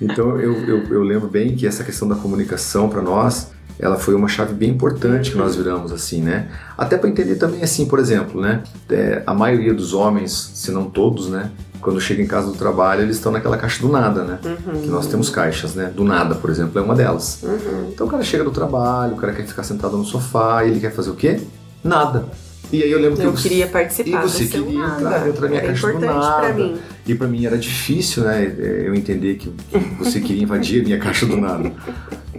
Então 0.00 0.38
eu, 0.38 0.54
eu, 0.64 0.84
eu 0.84 1.02
lembro 1.02 1.28
bem 1.28 1.56
que 1.56 1.66
essa 1.66 1.82
questão 1.82 2.06
da 2.06 2.14
comunicação 2.14 2.88
para 2.88 3.02
nós 3.02 3.50
ela 3.78 3.96
foi 3.96 4.14
uma 4.14 4.28
chave 4.28 4.54
bem 4.54 4.70
importante 4.70 5.30
que 5.30 5.36
nós 5.36 5.56
viramos 5.56 5.92
assim, 5.92 6.22
né? 6.22 6.48
Até 6.76 6.96
para 6.96 7.08
entender 7.08 7.36
também 7.36 7.62
assim, 7.62 7.86
por 7.86 7.98
exemplo, 7.98 8.40
né? 8.40 8.62
É, 8.90 9.22
a 9.26 9.34
maioria 9.34 9.74
dos 9.74 9.92
homens, 9.94 10.52
se 10.54 10.70
não 10.70 10.84
todos, 10.84 11.28
né? 11.28 11.50
Quando 11.80 12.00
chega 12.00 12.22
em 12.22 12.26
casa 12.26 12.46
do 12.46 12.52
trabalho, 12.52 13.02
eles 13.02 13.16
estão 13.16 13.32
naquela 13.32 13.56
caixa 13.56 13.82
do 13.82 13.88
nada, 13.88 14.22
né? 14.22 14.38
Uhum. 14.44 14.82
Que 14.82 14.88
nós 14.88 15.06
temos 15.06 15.28
caixas, 15.28 15.74
né? 15.74 15.92
Do 15.94 16.04
nada, 16.04 16.36
por 16.36 16.48
exemplo, 16.48 16.78
é 16.78 16.82
uma 16.82 16.94
delas. 16.94 17.42
Uhum. 17.42 17.90
Então 17.92 18.06
o 18.06 18.10
cara 18.10 18.22
chega 18.22 18.44
do 18.44 18.52
trabalho, 18.52 19.14
o 19.14 19.16
cara 19.16 19.32
quer 19.32 19.44
ficar 19.44 19.64
sentado 19.64 19.96
no 19.96 20.04
sofá, 20.04 20.64
ele 20.64 20.78
quer 20.78 20.92
fazer 20.92 21.10
o 21.10 21.14
quê? 21.16 21.40
Nada. 21.82 22.26
E 22.70 22.82
aí 22.82 22.90
eu 22.90 23.00
lembro 23.00 23.18
que 23.18 23.26
eu, 23.26 23.32
queria 23.34 23.66
participar. 23.66 24.24
E 24.24 24.28
você 24.28 24.46
queria 24.46 24.78
nada. 24.78 25.00
entrar 25.00 25.18
dentro 25.24 25.40
da 25.42 25.48
minha 25.48 25.60
era 25.60 25.68
caixa 25.68 25.92
do 25.92 26.00
nada. 26.00 26.40
Pra 26.40 26.54
mim. 26.54 26.78
E 27.06 27.14
para 27.14 27.28
mim 27.28 27.46
era 27.46 27.58
difícil, 27.58 28.24
né? 28.24 28.54
Eu 28.58 28.94
entender 28.94 29.34
que 29.36 29.52
você 29.98 30.20
queria 30.20 30.42
invadir 30.42 30.80
a 30.82 30.84
minha 30.84 30.98
caixa 30.98 31.26
do 31.26 31.36
nada. 31.36 31.72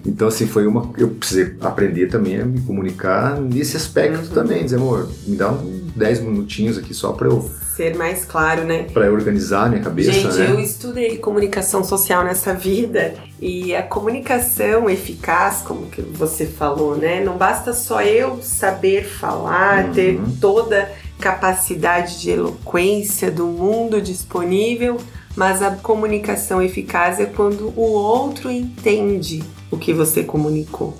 Então, 0.05 0.27
assim, 0.27 0.47
foi 0.47 0.67
uma. 0.67 0.91
Eu 0.97 1.09
precisei 1.09 1.55
aprender 1.61 2.07
também 2.07 2.41
a 2.41 2.45
me 2.45 2.59
comunicar 2.61 3.39
nesse 3.39 3.77
aspecto 3.77 4.27
uhum. 4.27 4.33
também. 4.33 4.63
Dizer, 4.63 4.77
amor, 4.77 5.09
me 5.25 5.35
dá 5.35 5.51
uns 5.51 5.91
10 5.95 6.21
minutinhos 6.21 6.77
aqui 6.77 6.93
só 6.93 7.13
para 7.13 7.27
eu. 7.27 7.49
Ser 7.75 7.95
mais 7.95 8.23
claro, 8.23 8.65
né? 8.65 8.83
Para 8.93 9.11
organizar 9.11 9.65
a 9.65 9.69
minha 9.69 9.81
cabeça. 9.81 10.11
Gente, 10.11 10.35
né? 10.35 10.51
eu 10.51 10.59
estudei 10.59 11.17
comunicação 11.17 11.83
social 11.83 12.23
nessa 12.23 12.53
vida 12.53 13.15
e 13.41 13.75
a 13.75 13.81
comunicação 13.81 14.87
eficaz, 14.87 15.63
como 15.63 15.87
que 15.87 16.01
você 16.01 16.45
falou, 16.45 16.95
né? 16.95 17.23
Não 17.23 17.35
basta 17.35 17.73
só 17.73 18.01
eu 18.03 18.41
saber 18.43 19.05
falar, 19.05 19.85
uhum. 19.85 19.91
ter 19.91 20.21
toda 20.39 20.91
capacidade 21.19 22.21
de 22.21 22.29
eloquência 22.29 23.31
do 23.31 23.47
mundo 23.47 23.99
disponível, 23.99 24.97
mas 25.35 25.63
a 25.63 25.71
comunicação 25.71 26.61
eficaz 26.61 27.19
é 27.19 27.25
quando 27.25 27.73
o 27.75 27.81
outro 27.81 28.51
entende 28.51 29.43
o 29.71 29.77
que 29.77 29.93
você 29.93 30.23
comunicou. 30.23 30.95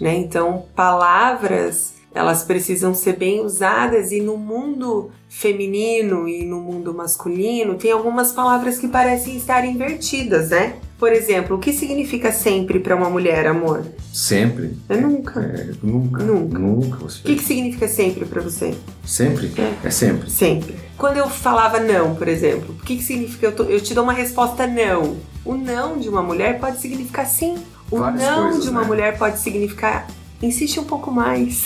Né? 0.00 0.16
Então, 0.16 0.64
palavras 0.74 1.94
elas 2.14 2.42
precisam 2.42 2.92
ser 2.92 3.16
bem 3.16 3.40
usadas 3.40 4.10
e 4.10 4.20
no 4.20 4.36
mundo 4.36 5.10
feminino 5.30 6.28
e 6.28 6.44
no 6.44 6.60
mundo 6.60 6.92
masculino 6.92 7.76
tem 7.76 7.92
algumas 7.92 8.32
palavras 8.32 8.78
que 8.78 8.88
parecem 8.88 9.36
estar 9.36 9.64
invertidas, 9.64 10.50
né? 10.50 10.74
Por 10.98 11.12
exemplo, 11.12 11.56
o 11.56 11.58
que 11.58 11.72
significa 11.72 12.30
sempre 12.32 12.80
para 12.80 12.94
uma 12.96 13.08
mulher, 13.08 13.46
amor? 13.46 13.86
Sempre. 14.12 14.76
É 14.88 14.96
nunca. 14.96 15.40
É, 15.40 15.70
nunca. 15.82 16.22
Nunca. 16.22 16.58
Nunca. 16.58 16.96
Você... 16.98 17.20
O 17.20 17.22
que, 17.22 17.36
que 17.36 17.44
significa 17.44 17.88
sempre 17.88 18.26
para 18.26 18.42
você? 18.42 18.74
Sempre? 19.06 19.50
É. 19.56 19.86
é. 19.86 19.90
sempre. 19.90 20.28
Sempre. 20.28 20.74
Quando 20.98 21.16
eu 21.16 21.30
falava 21.30 21.78
não, 21.78 22.14
por 22.16 22.28
exemplo, 22.28 22.74
o 22.78 22.84
que, 22.84 22.96
que 22.96 23.02
significa? 23.02 23.46
Eu, 23.46 23.52
tô, 23.52 23.62
eu 23.62 23.80
te 23.80 23.94
dou 23.94 24.04
uma 24.04 24.12
resposta 24.12 24.66
não. 24.66 25.16
O 25.42 25.54
não 25.54 25.96
de 25.96 26.08
uma 26.08 26.22
mulher 26.22 26.58
pode 26.58 26.80
significar 26.80 27.26
sim 27.26 27.56
o 27.90 27.98
Várias 27.98 28.20
não 28.20 28.42
coisas, 28.42 28.64
de 28.64 28.70
uma 28.70 28.82
né? 28.82 28.86
mulher 28.86 29.16
pode 29.16 29.38
significar 29.38 30.06
insiste 30.42 30.78
um 30.78 30.84
pouco 30.84 31.10
mais. 31.10 31.64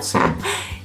Sim. 0.00 0.18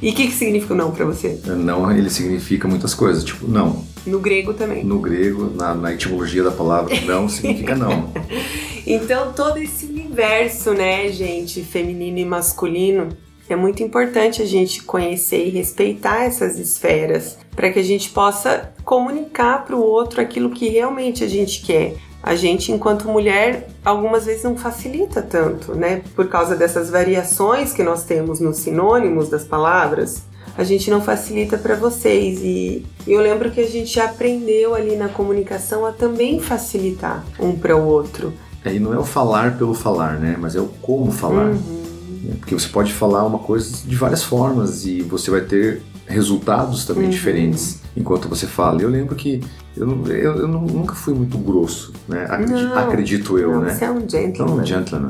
e 0.02 0.10
o 0.10 0.14
que, 0.14 0.28
que 0.28 0.34
significa 0.34 0.74
o 0.74 0.78
não 0.78 0.92
para 0.92 1.06
você? 1.06 1.40
Não, 1.46 1.92
ele 1.92 2.10
significa 2.10 2.68
muitas 2.68 2.94
coisas, 2.94 3.24
tipo 3.24 3.48
não. 3.48 3.84
No 4.06 4.20
grego 4.20 4.54
também. 4.54 4.84
No 4.84 5.00
grego, 5.00 5.52
na, 5.56 5.74
na 5.74 5.94
etimologia 5.94 6.44
da 6.44 6.52
palavra 6.52 6.94
não, 7.02 7.30
significa 7.30 7.76
não. 7.76 8.12
então 8.86 9.34
todo 9.34 9.58
esse 9.58 9.86
universo, 9.86 10.74
né, 10.74 11.10
gente, 11.10 11.64
feminino 11.64 12.18
e 12.18 12.26
masculino, 12.26 13.10
é 13.50 13.56
muito 13.56 13.84
importante 13.84 14.42
a 14.42 14.46
gente 14.46 14.84
conhecer 14.84 15.48
e 15.48 15.50
respeitar 15.50 16.24
essas 16.24 16.58
esferas 16.58 17.38
para 17.56 17.72
que 17.72 17.80
a 17.80 17.84
gente 17.84 18.10
possa 18.10 18.74
comunicar 18.84 19.66
para 19.66 19.76
o 19.76 19.82
outro 19.82 20.22
aquilo 20.22 20.50
que 20.50 20.70
realmente 20.70 21.24
a 21.24 21.28
gente 21.28 21.62
quer. 21.62 21.96
A 22.24 22.36
gente, 22.36 22.72
enquanto 22.72 23.10
mulher, 23.10 23.68
algumas 23.84 24.26
vezes 24.26 24.44
não 24.44 24.56
facilita 24.56 25.22
tanto, 25.22 25.76
né? 25.76 26.02
Por 26.16 26.30
causa 26.30 26.56
dessas 26.56 26.90
variações 26.90 27.74
que 27.74 27.84
nós 27.84 28.06
temos 28.06 28.40
nos 28.40 28.58
sinônimos 28.58 29.28
das 29.28 29.44
palavras, 29.44 30.24
a 30.58 30.64
gente 30.64 30.90
não 30.90 31.02
facilita 31.02 31.58
para 31.58 31.76
vocês. 31.76 32.40
E 32.42 32.86
eu 33.06 33.20
lembro 33.20 33.52
que 33.52 33.60
a 33.60 33.68
gente 33.68 34.00
aprendeu 34.00 34.74
ali 34.74 34.96
na 34.96 35.10
comunicação 35.10 35.86
a 35.86 35.92
também 35.92 36.40
facilitar 36.40 37.26
um 37.38 37.58
para 37.58 37.76
o 37.76 37.86
outro. 37.86 38.34
É, 38.64 38.74
e 38.74 38.80
não 38.80 38.94
é 38.94 38.98
o 38.98 39.04
falar 39.04 39.58
pelo 39.58 39.74
falar, 39.74 40.18
né? 40.18 40.38
Mas 40.40 40.56
é 40.56 40.62
o 40.62 40.68
como 40.82 41.12
falar. 41.12 41.48
Uhum. 41.48 41.84
Porque 42.40 42.56
você 42.56 42.70
pode 42.70 42.94
falar 42.94 43.26
uma 43.26 43.40
coisa 43.40 43.86
de 43.86 43.96
várias 43.98 44.24
formas 44.24 44.86
e 44.86 45.02
você 45.02 45.30
vai 45.30 45.42
ter 45.42 45.82
resultados 46.14 46.86
também 46.86 47.06
Uhum. 47.06 47.10
diferentes 47.10 47.80
enquanto 47.98 48.28
você 48.30 48.48
fala. 48.48 48.82
Eu 48.82 48.90
lembro 48.90 49.16
que 49.16 49.42
eu, 49.76 49.88
eu, 50.08 50.36
eu 50.38 50.48
nunca 50.48 50.94
fui 50.96 51.14
muito 51.14 51.38
grosso, 51.38 51.92
né? 52.08 52.26
Acredi- 52.30 52.64
Não. 52.64 52.78
acredito 52.78 53.38
eu, 53.38 53.52
não, 53.54 53.62
né? 53.62 53.74
Você 53.74 53.86
é 53.86 53.92
um 53.92 53.98
Então, 54.00 54.10
gentleman. 54.10 54.54
um 54.62 54.66
gentleman. 54.66 55.10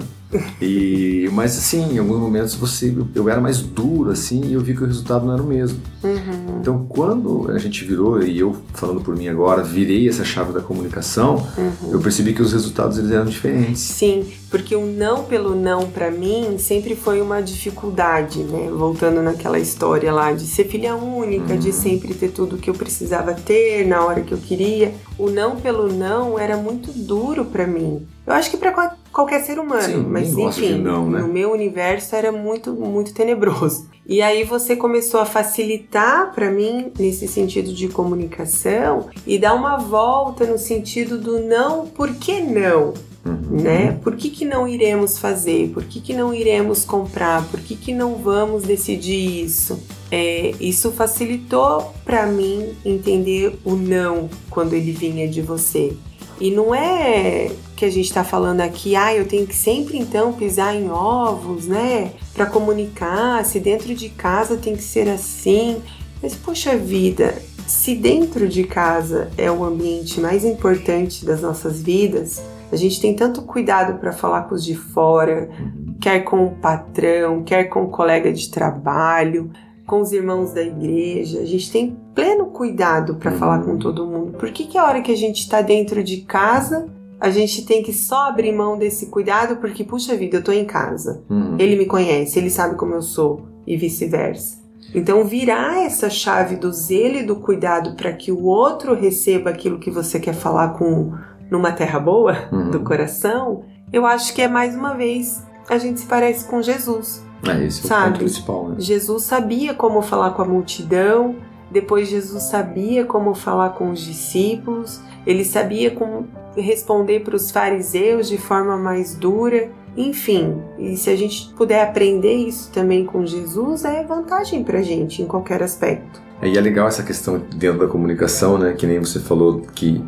E, 0.60 1.30
mas 1.34 1.56
assim, 1.58 1.94
em 1.96 2.00
alguns 2.00 2.18
momentos 2.20 2.56
você, 2.56 2.96
eu 3.14 3.30
era 3.30 3.40
mais 3.40 3.60
duro 3.60 4.10
assim 4.10 4.42
e 4.46 4.54
eu 4.54 4.62
vi 4.62 4.76
que 4.76 4.84
o 4.84 4.88
resultado 4.88 5.26
não 5.26 5.34
era 5.34 5.44
o 5.44 5.46
mesmo. 5.46 5.80
Uhum. 6.04 6.58
Então, 6.60 6.86
quando 6.90 7.52
a 7.52 7.58
gente 7.60 7.84
virou 7.86 8.22
e 8.24 8.40
eu 8.40 8.56
falando 8.74 9.00
por 9.02 9.16
mim 9.16 9.28
agora, 9.28 9.62
virei 9.64 10.08
essa 10.10 10.24
chave 10.24 10.52
da 10.52 10.60
comunicação, 10.62 11.46
Uhum. 11.58 11.92
eu 11.92 12.00
percebi 12.00 12.34
que 12.34 12.42
os 12.42 12.52
resultados 12.52 12.98
eles 12.98 13.12
eram 13.12 13.26
diferentes. 13.26 13.82
Sim, 13.82 14.26
porque 14.50 14.76
o 14.76 14.86
não 14.86 15.24
pelo 15.24 15.56
não 15.56 15.88
pra 15.90 16.10
mim 16.10 16.58
sempre 16.58 16.96
foi 16.96 17.22
uma 17.22 17.42
dificuldade, 17.42 18.40
né? 18.44 18.70
Voltando 18.76 19.22
naquela 19.22 19.60
história 19.60 20.12
lá 20.12 20.32
de 20.32 20.46
ser 20.48 20.66
filha 20.68 20.93
única, 20.96 21.58
de 21.58 21.72
sempre 21.74 22.14
ter 22.14 22.30
tudo 22.32 22.58
que 22.58 22.70
eu 22.70 22.74
precisava 22.74 23.34
ter 23.34 23.86
na 23.88 24.06
hora 24.06 24.22
que 24.22 24.32
eu 24.32 24.38
queria. 24.38 24.94
O 25.18 25.30
não 25.30 25.56
pelo 25.58 25.92
não 25.92 26.38
era 26.40 26.56
muito 26.58 26.92
duro 26.92 27.46
pra 27.46 27.66
mim. 27.68 28.08
Eu 28.26 28.34
acho 28.34 28.50
que 28.50 28.58
pra 28.58 28.72
qual- 28.72 28.94
qualquer 29.12 29.42
ser 29.44 29.60
humano, 29.60 29.82
Sim, 29.84 30.06
mas 30.08 30.32
enfim, 30.38 30.78
não, 30.80 31.10
né? 31.10 31.20
no 31.22 31.28
meu 31.28 31.52
universo 31.52 32.16
era 32.16 32.32
muito 32.32 32.72
muito 32.74 33.14
tenebroso. 33.14 33.90
E 34.06 34.22
aí 34.22 34.44
você 34.44 34.76
começou 34.76 35.20
a 35.22 35.26
facilitar 35.26 36.34
pra 36.34 36.50
mim 36.52 36.92
nesse 37.00 37.28
sentido 37.28 37.74
de 37.74 37.88
comunicação 37.88 39.08
e 39.26 39.38
dar 39.38 39.54
uma 39.54 39.78
volta 39.78 40.46
no 40.46 40.58
sentido 40.58 41.18
do 41.18 41.40
não, 41.40 41.88
por 41.88 42.14
que 42.16 42.40
não? 42.42 42.94
Uhum. 43.26 43.62
né? 43.62 44.00
Por 44.04 44.18
que, 44.18 44.30
que 44.30 44.44
não 44.44 44.68
iremos 44.68 45.18
fazer? 45.18 45.70
Por 45.70 45.86
que, 45.86 46.02
que 46.02 46.14
não 46.14 46.34
iremos 46.34 46.84
comprar? 46.84 47.46
Por 47.48 47.62
que, 47.62 47.76
que 47.76 47.94
não 47.94 48.16
vamos 48.16 48.64
decidir 48.64 49.46
isso? 49.46 49.80
É, 50.12 50.52
isso 50.60 50.92
facilitou 50.92 51.94
para 52.04 52.26
mim 52.26 52.76
entender 52.84 53.58
o 53.64 53.76
não 53.76 54.30
quando 54.50 54.74
ele 54.74 54.92
vinha 54.92 55.28
de 55.28 55.42
você. 55.42 55.94
E 56.40 56.52
não 56.52 56.76
é 56.76 57.52
que 57.76 57.86
a 57.86 57.90
gente 57.90 58.06
está 58.06 58.24
falando 58.24 58.62
aqui, 58.62 58.96
ah, 58.96 59.16
eu 59.16 59.26
tenho 59.26 59.48
que 59.48 59.56
sempre 59.56 59.98
então 59.98 60.34
pisar 60.34 60.76
em 60.76 60.90
ovos, 60.90 61.66
né? 61.66 62.12
Para 62.34 62.46
comunicar, 62.46 63.46
se 63.46 63.60
dentro 63.60 63.96
de 63.96 64.10
casa 64.10 64.58
tem 64.58 64.76
que 64.76 64.84
ser 64.84 65.08
assim. 65.08 65.82
Mas, 66.22 66.36
poxa 66.36 66.76
vida, 66.76 67.42
se 67.68 67.96
dentro 67.96 68.48
de 68.48 68.64
casa 68.64 69.30
é 69.38 69.50
o 69.50 69.64
ambiente 69.64 70.20
mais 70.20 70.44
importante 70.44 71.26
das 71.26 71.42
nossas 71.42 71.82
vidas, 71.82 72.42
a 72.74 72.78
gente 72.78 73.00
tem 73.00 73.16
tanto 73.16 73.44
cuidado 73.44 74.00
para 74.00 74.12
falar 74.12 74.44
com 74.44 74.56
os 74.56 74.64
de 74.66 74.76
fora, 74.76 75.50
Uhum. 75.60 75.96
quer 76.02 76.20
com 76.22 76.46
o 76.46 76.52
patrão, 76.56 77.44
quer 77.44 77.66
com 77.66 77.84
o 77.84 77.90
colega 77.90 78.32
de 78.34 78.50
trabalho, 78.50 79.50
com 79.88 80.02
os 80.02 80.12
irmãos 80.12 80.52
da 80.54 80.62
igreja. 80.62 81.40
A 81.40 81.46
gente 81.46 81.72
tem 81.72 81.98
pleno 82.16 82.48
cuidado 82.48 83.16
para 83.16 83.32
Uhum. 83.32 83.38
falar 83.38 83.60
com 83.64 83.78
todo 83.78 84.06
mundo. 84.08 84.38
Por 84.38 84.50
que, 84.52 84.66
que 84.66 84.78
a 84.78 84.86
hora 84.86 85.02
que 85.02 85.12
a 85.12 85.18
gente 85.18 85.40
está 85.42 85.62
dentro 85.62 86.04
de 86.04 86.18
casa, 86.22 86.88
a 87.20 87.30
gente 87.30 87.66
tem 87.66 87.82
que 87.84 87.94
só 87.94 88.28
abrir 88.30 88.52
mão 88.52 88.78
desse 88.78 89.08
cuidado? 89.08 89.58
Porque, 89.58 89.84
puxa 89.84 90.16
vida, 90.16 90.38
eu 90.38 90.44
tô 90.44 90.52
em 90.52 90.66
casa. 90.66 91.24
Uhum. 91.30 91.56
Ele 91.60 91.76
me 91.76 91.86
conhece, 91.86 92.38
ele 92.40 92.50
sabe 92.50 92.76
como 92.76 92.94
eu 92.94 93.02
sou 93.02 93.42
e 93.68 93.78
vice-versa. 93.78 94.62
Então, 94.96 95.24
virar 95.26 95.84
essa 95.86 96.10
chave 96.10 96.56
do 96.56 96.72
zelo 96.72 97.16
e 97.16 97.24
do 97.24 97.38
cuidado 97.38 97.96
para 97.96 98.12
que 98.14 98.32
o 98.32 98.44
outro 98.44 98.94
receba 98.94 99.50
aquilo 99.50 99.80
que 99.80 99.90
você 99.90 100.20
quer 100.20 100.34
falar 100.36 100.70
com 100.78 101.14
numa 101.50 101.72
terra 101.72 102.00
boa 102.00 102.36
Uhum. 102.52 102.70
do 102.72 102.80
coração, 102.82 103.64
eu 103.92 104.06
acho 104.06 104.34
que 104.34 104.42
é 104.42 104.48
mais 104.48 104.76
uma 104.76 104.94
vez 104.94 105.44
a 105.70 105.78
gente 105.78 106.00
se 106.02 106.06
parece 106.06 106.46
com 106.46 106.62
Jesus. 106.62 107.24
É, 107.48 107.66
esse 107.66 107.82
é 107.82 107.86
o 107.86 107.88
Sabe? 107.88 108.08
ponto 108.08 108.20
principal, 108.20 108.70
né? 108.70 108.76
Jesus 108.80 109.24
sabia 109.24 109.74
como 109.74 110.02
falar 110.02 110.32
com 110.32 110.42
a 110.42 110.46
multidão, 110.46 111.36
depois 111.72 112.08
Jesus 112.10 112.44
sabia 112.44 113.06
como 113.06 113.34
falar 113.34 113.72
com 113.72 113.90
os 113.92 114.00
discípulos, 114.02 115.02
ele 115.26 115.44
sabia 115.46 115.92
como 115.92 116.28
responder 116.56 117.22
para 117.22 117.36
os 117.36 117.50
fariseus 117.52 118.28
de 118.30 118.38
forma 118.38 118.78
mais 118.78 119.16
dura. 119.16 119.70
Enfim, 119.96 120.60
e 120.80 120.98
se 120.98 121.10
a 121.10 121.16
gente 121.16 121.54
puder 121.56 121.84
aprender 121.84 122.34
isso 122.34 122.72
também 122.72 123.06
com 123.06 123.26
Jesus, 123.26 123.86
é 123.86 124.04
vantagem 124.04 124.64
pra 124.64 124.82
gente 124.82 125.22
em 125.22 125.26
qualquer 125.28 125.62
aspecto. 125.62 126.22
E 126.42 126.58
é 126.58 126.62
legal 126.62 126.88
essa 126.88 127.04
questão 127.04 127.42
dentro 127.56 127.80
da 127.80 127.88
comunicação, 127.88 128.58
né? 128.58 128.74
Que 128.74 128.86
nem 128.88 129.00
você 129.00 129.20
falou 129.20 129.62
que 129.74 130.04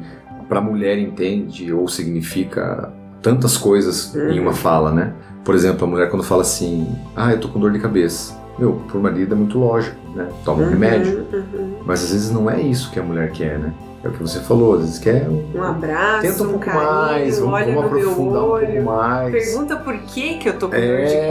para 0.47 0.62
mulher 0.62 0.97
entende 0.97 1.71
ou 1.73 1.88
significa 1.88 2.91
tantas 3.21 3.58
coisas 3.58 4.15
em 4.15 4.39
uma 4.39 4.53
fala, 4.53 4.91
né? 4.91 5.13
Por 5.43 5.55
exemplo, 5.55 5.86
a 5.86 5.89
mulher 5.89 6.10
quando 6.10 6.23
fala 6.23 6.41
assim, 6.41 6.88
ah, 7.15 7.31
eu 7.31 7.39
tô 7.39 7.47
com 7.49 7.60
dor 7.60 7.71
de 7.71 7.79
cabeça. 7.79 8.36
Meu, 8.58 8.73
pro 8.88 8.99
marido 8.99 9.34
é 9.34 9.38
muito 9.38 9.60
lógico, 9.60 9.97
né? 10.15 10.27
Toma 10.45 10.63
um 10.63 10.69
remédio. 10.69 11.25
uhum. 11.34 11.75
Mas 11.86 12.03
às 12.03 12.12
vezes 12.12 12.31
não 12.31 12.49
é 12.49 12.62
isso 12.62 12.89
que 12.91 12.99
a 12.99 13.03
mulher 13.03 13.31
quer, 13.31 13.60
né? 13.60 13.73
É 14.03 14.08
o 14.08 14.12
que 14.12 14.21
você 14.21 14.39
falou, 14.39 14.75
às 14.75 14.81
vezes 14.81 14.99
quer 14.99 15.27
um, 15.27 15.43
Um 15.55 15.63
abraço, 15.63 16.21
Tenta 16.21 16.43
um 16.43 16.45
um 16.45 16.49
pouco 16.51 16.65
carinho, 16.65 16.84
mais, 16.91 17.39
vamos, 17.39 17.53
olha 17.55 17.65
vamos 17.73 17.86
aprofundar 17.86 18.43
um 18.43 18.49
olho, 18.49 18.67
pouco 18.67 18.84
mais. 18.84 19.31
pergunta 19.31 19.75
por 19.77 19.97
que 19.97 20.38
que 20.38 20.49
eu 20.49 20.53
tô 20.53 20.67
com 20.69 20.75
dor 20.75 20.79
É. 20.84 21.05
de 21.05 21.27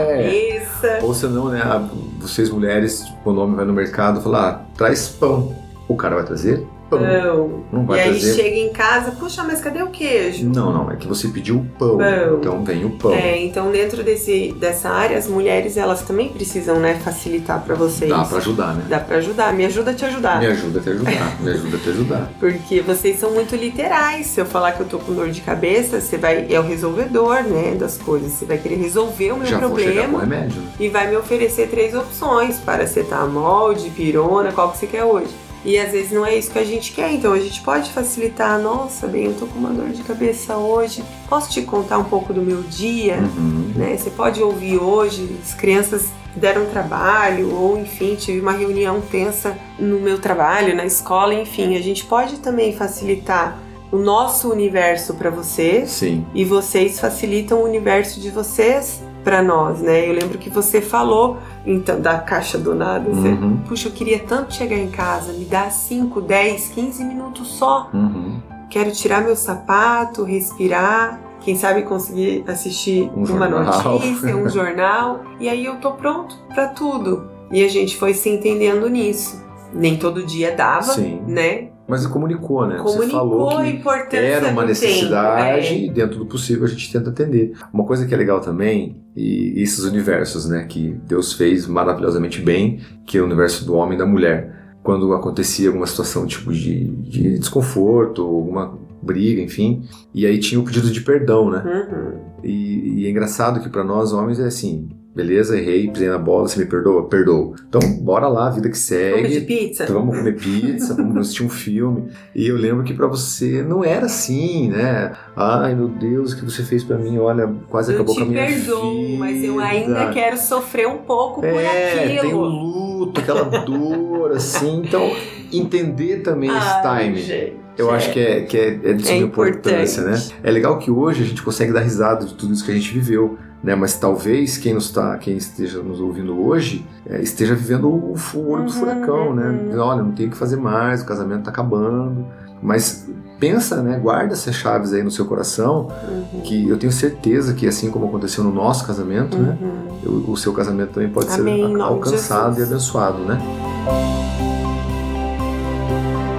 cabeça. 0.77 0.99
Ou 1.05 1.13
senão, 1.13 1.49
né, 1.49 1.61
a- 1.61 1.87
vocês 2.19 2.49
mulheres, 2.49 3.05
quando 3.23 3.37
o 3.37 3.43
homem 3.43 3.55
vai 3.55 3.65
no 3.65 3.73
mercado, 3.73 4.21
fala, 4.21 4.49
ah, 4.49 4.59
traz 4.77 5.07
pão. 5.07 5.55
O 5.87 5.95
cara 5.95 6.15
vai 6.15 6.25
trazer 6.25 6.65
pão. 6.89 6.99
Não. 7.01 7.63
Não 7.71 7.83
E 7.83 7.85
vai 7.85 7.99
aí 8.01 8.09
trazer. 8.19 8.33
chega 8.35 8.55
em 8.57 8.71
casa, 8.71 9.11
puxa, 9.11 9.43
mas 9.43 9.61
cadê 9.61 9.81
o 9.83 9.87
queijo? 9.89 10.45
Não, 10.47 10.71
não, 10.71 10.91
é 10.91 10.95
que 10.95 11.07
você 11.07 11.27
pediu 11.27 11.65
pão. 11.77 11.97
Pão. 11.97 12.37
Então 12.39 12.63
vem 12.63 12.85
o 12.85 12.91
pão. 12.91 13.13
É, 13.13 13.37
então 13.43 13.71
dentro 13.71 14.03
desse, 14.03 14.53
dessa 14.59 14.89
área, 14.89 15.17
as 15.17 15.27
mulheres 15.27 15.77
elas 15.77 16.01
também 16.03 16.29
precisam, 16.29 16.79
né, 16.79 16.95
facilitar 17.03 17.61
pra 17.63 17.75
vocês. 17.75 18.09
Dá 18.09 18.23
pra 18.23 18.37
ajudar, 18.37 18.75
né? 18.75 18.85
Dá 18.87 18.99
pra 18.99 19.17
ajudar. 19.17 19.53
Me 19.53 19.65
ajuda 19.65 19.91
a 19.91 19.93
te 19.93 20.05
ajudar. 20.05 20.39
Me 20.39 20.47
ajuda 20.47 20.79
a 20.79 20.81
te 20.83 20.89
ajudar, 20.89 21.41
me 21.41 21.49
ajuda 21.51 21.77
a 21.77 21.79
te 21.79 21.89
ajudar. 21.89 22.29
Porque 22.39 22.81
vocês 22.81 23.19
são 23.19 23.31
muito 23.31 23.55
literais. 23.55 24.27
Se 24.27 24.39
eu 24.41 24.45
falar 24.45 24.71
que 24.73 24.81
eu 24.81 24.85
tô 24.87 24.99
com 24.99 25.13
dor 25.13 25.29
de 25.29 25.41
cabeça, 25.41 25.99
você 25.99 26.17
vai. 26.17 26.47
É 26.49 26.59
o 26.59 26.63
resolvedor, 26.63 27.43
né? 27.43 27.75
Das 27.79 27.97
coisas. 27.97 28.31
Você 28.31 28.45
vai 28.45 28.57
querer 28.57 28.75
resolver 28.75 29.31
o 29.31 29.37
meu 29.37 29.45
Já 29.45 29.59
vou 29.59 29.77
chegar 29.79 30.03
com 30.07 30.11
problema 30.13 30.19
remédio. 30.19 30.61
né? 30.61 30.67
e 30.79 30.89
vai 30.89 31.09
me 31.09 31.17
oferecer 31.17 31.67
três 31.69 31.93
opções: 31.95 32.57
paracetamol, 32.59 33.73
dipirona, 33.73 34.51
qual 34.51 34.71
que 34.71 34.77
você 34.77 34.87
quer 34.87 35.03
hoje. 35.03 35.29
E 35.65 35.79
às 35.79 35.91
vezes 35.91 36.11
não 36.11 36.23
é 36.23 36.37
isso 36.37 36.51
que 36.51 36.59
a 36.59 36.63
gente 36.63 36.93
quer, 36.93 37.11
então 37.11 37.33
a 37.33 37.39
gente 37.39 37.59
pode 37.61 37.91
facilitar. 37.91 38.59
Nossa, 38.61 39.07
bem, 39.07 39.25
eu 39.25 39.33
tô 39.33 39.47
com 39.47 39.57
uma 39.57 39.71
dor 39.71 39.89
de 39.89 40.03
cabeça 40.03 40.55
hoje. 40.55 41.03
Posso 41.27 41.49
te 41.49 41.63
contar 41.63 41.97
um 41.97 42.03
pouco 42.03 42.31
do 42.31 42.41
meu 42.41 42.61
dia? 42.61 43.17
Uhum. 43.17 43.73
né? 43.75 43.97
Você 43.97 44.11
pode 44.11 44.41
ouvir 44.43 44.77
hoje, 44.77 45.35
as 45.43 45.55
crianças 45.55 46.09
deram 46.35 46.65
trabalho, 46.65 47.53
ou 47.55 47.79
enfim, 47.79 48.15
tive 48.15 48.39
uma 48.39 48.51
reunião 48.51 49.01
tensa 49.01 49.57
no 49.79 49.99
meu 49.99 50.19
trabalho, 50.19 50.75
na 50.75 50.85
escola, 50.85 51.33
enfim, 51.33 51.75
a 51.75 51.81
gente 51.81 52.05
pode 52.05 52.37
também 52.39 52.75
facilitar 52.75 53.57
o 53.91 53.97
nosso 53.97 54.51
universo 54.51 55.13
para 55.13 55.29
vocês 55.29 55.91
Sim. 55.91 56.25
e 56.33 56.43
vocês 56.43 56.99
facilitam 56.99 57.59
o 57.59 57.63
universo 57.63 58.19
de 58.19 58.29
vocês 58.29 59.01
para 59.25 59.41
nós, 59.41 59.81
né? 59.81 60.07
Eu 60.07 60.13
lembro 60.13 60.37
que 60.37 60.49
você 60.49 60.79
falou 60.79 61.37
então 61.65 61.99
da 61.99 62.19
caixa 62.19 62.57
do 62.57 62.73
nada, 62.75 63.09
você, 63.09 63.27
Uhum. 63.29 63.57
puxa, 63.67 63.89
eu 63.89 63.91
queria 63.91 64.19
tanto 64.19 64.53
chegar 64.53 64.77
em 64.77 64.87
casa, 64.89 65.33
me 65.33 65.43
dá 65.45 65.69
5, 65.69 66.21
10, 66.21 66.67
15 66.69 67.03
minutos 67.03 67.47
só. 67.57 67.89
Uhum. 67.93 68.39
Quero 68.69 68.91
tirar 68.91 69.21
meu 69.21 69.35
sapato, 69.35 70.23
respirar, 70.23 71.19
quem 71.41 71.55
sabe 71.55 71.81
conseguir 71.81 72.43
assistir 72.47 73.09
Um 73.15 73.19
uma 73.19 73.25
jornal. 73.25 73.83
notícia, 73.93 74.37
um 74.37 74.47
jornal, 74.49 75.21
e 75.39 75.49
aí 75.49 75.65
eu 75.65 75.75
tô 75.77 75.91
pronto 75.91 76.35
pra 76.53 76.67
tudo. 76.67 77.29
E 77.51 77.63
a 77.63 77.67
gente 77.67 77.97
foi 77.97 78.13
se 78.13 78.29
entendendo 78.29 78.87
nisso. 78.89 79.43
Nem 79.73 79.97
todo 79.97 80.23
dia 80.25 80.55
dava, 80.55 80.83
Sim. 80.93 81.21
né? 81.27 81.69
Mas 81.87 82.05
comunicou, 82.07 82.65
né? 82.67 82.77
você 82.77 82.95
Comunicou 82.95 83.19
falou 83.19 83.49
a 83.49 84.05
que 84.07 84.15
era 84.15 84.47
uma 84.49 84.65
necessidade 84.65 85.69
tempo, 85.69 85.81
é. 85.81 85.85
e 85.85 85.89
dentro 85.91 86.17
do 86.17 86.25
possível 86.25 86.65
a 86.65 86.67
gente 86.67 86.91
tenta 86.91 87.11
atender. 87.11 87.53
Uma 87.71 87.85
coisa 87.85 88.07
que 88.07 88.13
é 88.13 88.17
legal 88.17 88.41
também, 88.41 89.03
e 89.15 89.61
esses 89.61 89.83
universos, 89.83 90.49
né, 90.49 90.65
que 90.67 90.97
Deus 91.07 91.33
fez 91.33 91.67
maravilhosamente 91.67 92.41
bem, 92.41 92.79
que 93.05 93.17
é 93.17 93.21
o 93.21 93.25
universo 93.25 93.65
do 93.65 93.75
homem 93.75 93.95
e 93.95 93.99
da 93.99 94.05
mulher. 94.05 94.53
Quando 94.81 95.13
acontecia 95.13 95.67
alguma 95.67 95.87
situação 95.87 96.25
tipo 96.25 96.51
de, 96.51 96.85
de 96.85 97.39
desconforto, 97.39 98.21
alguma 98.21 98.77
briga, 99.01 99.41
enfim, 99.41 99.83
e 100.13 100.25
aí 100.25 100.39
tinha 100.39 100.59
o 100.59 100.63
pedido 100.63 100.89
de 100.89 101.01
perdão, 101.01 101.49
né? 101.51 101.63
Uhum. 101.63 102.19
E, 102.43 103.01
e 103.01 103.05
é 103.07 103.09
engraçado 103.09 103.59
que 103.59 103.69
para 103.69 103.83
nós 103.83 104.11
homens 104.11 104.39
é 104.39 104.45
assim, 104.45 104.89
beleza, 105.15 105.57
errei, 105.57 105.89
pisei 105.89 106.09
na 106.09 106.17
bola, 106.17 106.47
você 106.47 106.59
me 106.59 106.65
perdoa? 106.65 107.07
Perdoa. 107.07 107.55
Então, 107.69 107.79
bora 108.01 108.27
lá, 108.27 108.49
vida 108.49 108.69
que 108.69 108.77
segue. 108.77 109.21
Vamos 109.21 109.31
de 109.31 109.41
pizza? 109.41 109.83
Então, 109.83 109.95
vamos 109.95 110.17
comer 110.17 110.35
pizza, 110.35 110.93
vamos 110.93 111.17
assistir 111.17 111.43
um 111.43 111.49
filme. 111.49 112.09
E 112.35 112.47
eu 112.47 112.57
lembro 112.57 112.83
que 112.83 112.93
para 112.93 113.07
você 113.07 113.63
não 113.63 113.83
era 113.83 114.07
assim, 114.07 114.69
né? 114.69 115.13
Ai, 115.35 115.73
meu 115.73 115.87
Deus, 115.87 116.33
o 116.33 116.37
que 116.37 116.43
você 116.43 116.63
fez 116.63 116.83
para 116.83 116.97
mim? 116.97 117.17
Olha, 117.17 117.49
quase 117.69 117.93
eu 117.93 117.95
acabou 117.95 118.15
com 118.15 118.23
a 118.23 118.25
minha 118.25 118.45
perdoo, 118.45 118.91
vida. 118.91 119.13
Eu 119.13 119.17
mas 119.17 119.43
eu 119.43 119.59
ainda 119.59 120.09
quero 120.11 120.37
sofrer 120.37 120.87
um 120.87 120.97
pouco 120.97 121.39
por 121.39 121.47
é, 121.47 122.03
aquilo. 122.03 122.21
tem 122.21 122.33
o 122.33 122.41
luto, 122.41 123.21
aquela 123.21 123.43
dor, 123.43 124.33
assim. 124.33 124.81
Então, 124.83 125.15
entender 125.53 126.17
também 126.23 126.49
esse 126.49 126.59
Ai, 126.59 127.03
time. 127.05 127.21
gente. 127.21 127.65
Eu 127.77 127.91
acho 127.91 128.11
que 128.13 128.19
é, 128.19 128.41
que 128.41 128.57
é, 128.57 128.67
é 128.67 128.93
de 128.93 129.03
suma 129.05 129.17
É 129.17 129.19
importância, 129.19 130.03
né? 130.03 130.17
É 130.41 130.49
legal 130.49 130.77
que 130.79 130.89
hoje 130.89 131.23
a 131.23 131.25
gente 131.25 131.41
consegue 131.41 131.73
dar 131.73 131.81
risada 131.81 132.25
de 132.25 132.33
tudo 132.33 132.53
isso 132.53 132.63
que 132.65 132.71
a 132.71 132.73
gente 132.73 132.93
viveu, 132.93 133.37
né? 133.65 133.73
Mas 133.73 133.95
talvez 133.95 134.57
quem 134.59 134.75
nos 134.75 134.91
tá, 134.91 135.17
quem 135.17 135.35
esteja 135.35 135.81
nos 135.81 135.99
ouvindo 135.99 136.39
hoje 136.39 136.85
é, 137.09 137.19
esteja 137.19 137.55
vivendo 137.55 137.87
o, 137.87 138.13
o 138.35 138.49
olho 138.49 138.63
do 138.65 138.71
Uhum, 138.71 138.79
furacão, 138.79 139.33
né? 139.33 139.47
uhum. 139.73 139.79
Olha, 139.79 140.03
não 140.03 140.11
tem 140.11 140.27
o 140.27 140.29
que 140.29 140.37
fazer 140.37 140.55
mais, 140.57 141.01
o 141.01 141.05
casamento 141.05 141.45
tá 141.45 141.49
acabando. 141.49 142.27
Mas 142.61 143.07
pensa, 143.39 143.81
né? 143.81 143.97
Guarda 143.97 144.33
essas 144.33 144.53
chaves 144.55 144.93
aí 144.93 145.01
no 145.01 145.09
seu 145.09 145.25
coração, 145.25 145.87
Uhum. 146.07 146.41
que 146.41 146.69
eu 146.69 146.77
tenho 146.77 146.91
certeza 146.93 147.55
que 147.55 147.67
assim 147.67 147.89
como 147.89 148.05
aconteceu 148.05 148.43
no 148.43 148.51
nosso 148.51 148.85
casamento, 148.85 149.35
né? 149.35 149.57
Uhum. 149.59 150.25
O, 150.27 150.31
o 150.33 150.37
seu 150.37 150.53
casamento 150.53 150.91
também 150.91 151.09
pode 151.09 151.33
Amém, 151.33 151.65
ser 151.75 151.81
alcançado 151.81 152.59
e 152.59 152.63
abençoado, 152.63 153.17
né? 153.25 153.39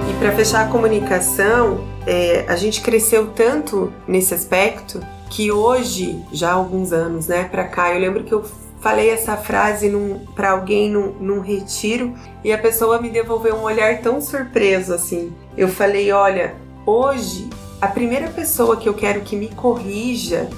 E 0.09 0.13
para 0.19 0.31
fechar 0.31 0.65
a 0.65 0.69
comunicação, 0.69 1.81
é, 2.05 2.45
a 2.47 2.55
gente 2.55 2.79
cresceu 2.81 3.27
tanto 3.35 3.91
nesse 4.07 4.33
aspecto 4.33 5.01
que 5.29 5.51
hoje, 5.51 6.23
já 6.31 6.51
há 6.51 6.53
alguns 6.53 6.91
anos, 6.91 7.27
né, 7.27 7.43
para 7.45 7.65
cá, 7.65 7.93
eu 7.93 7.99
lembro 7.99 8.23
que 8.23 8.33
eu 8.33 8.43
falei 8.79 9.09
essa 9.09 9.35
frase 9.35 9.91
para 10.35 10.51
alguém 10.51 10.89
num, 10.89 11.13
num 11.19 11.39
retiro 11.39 12.13
e 12.43 12.53
a 12.53 12.57
pessoa 12.57 13.01
me 13.01 13.09
devolveu 13.09 13.55
um 13.55 13.63
olhar 13.63 14.01
tão 14.01 14.21
surpreso 14.21 14.93
assim. 14.93 15.33
Eu 15.57 15.67
falei, 15.67 16.11
olha, 16.11 16.55
hoje 16.85 17.49
a 17.81 17.87
primeira 17.87 18.27
pessoa 18.29 18.77
que 18.77 18.87
eu 18.87 18.93
quero 18.93 19.21
que 19.21 19.35
me 19.35 19.49
corrija, 19.49 20.49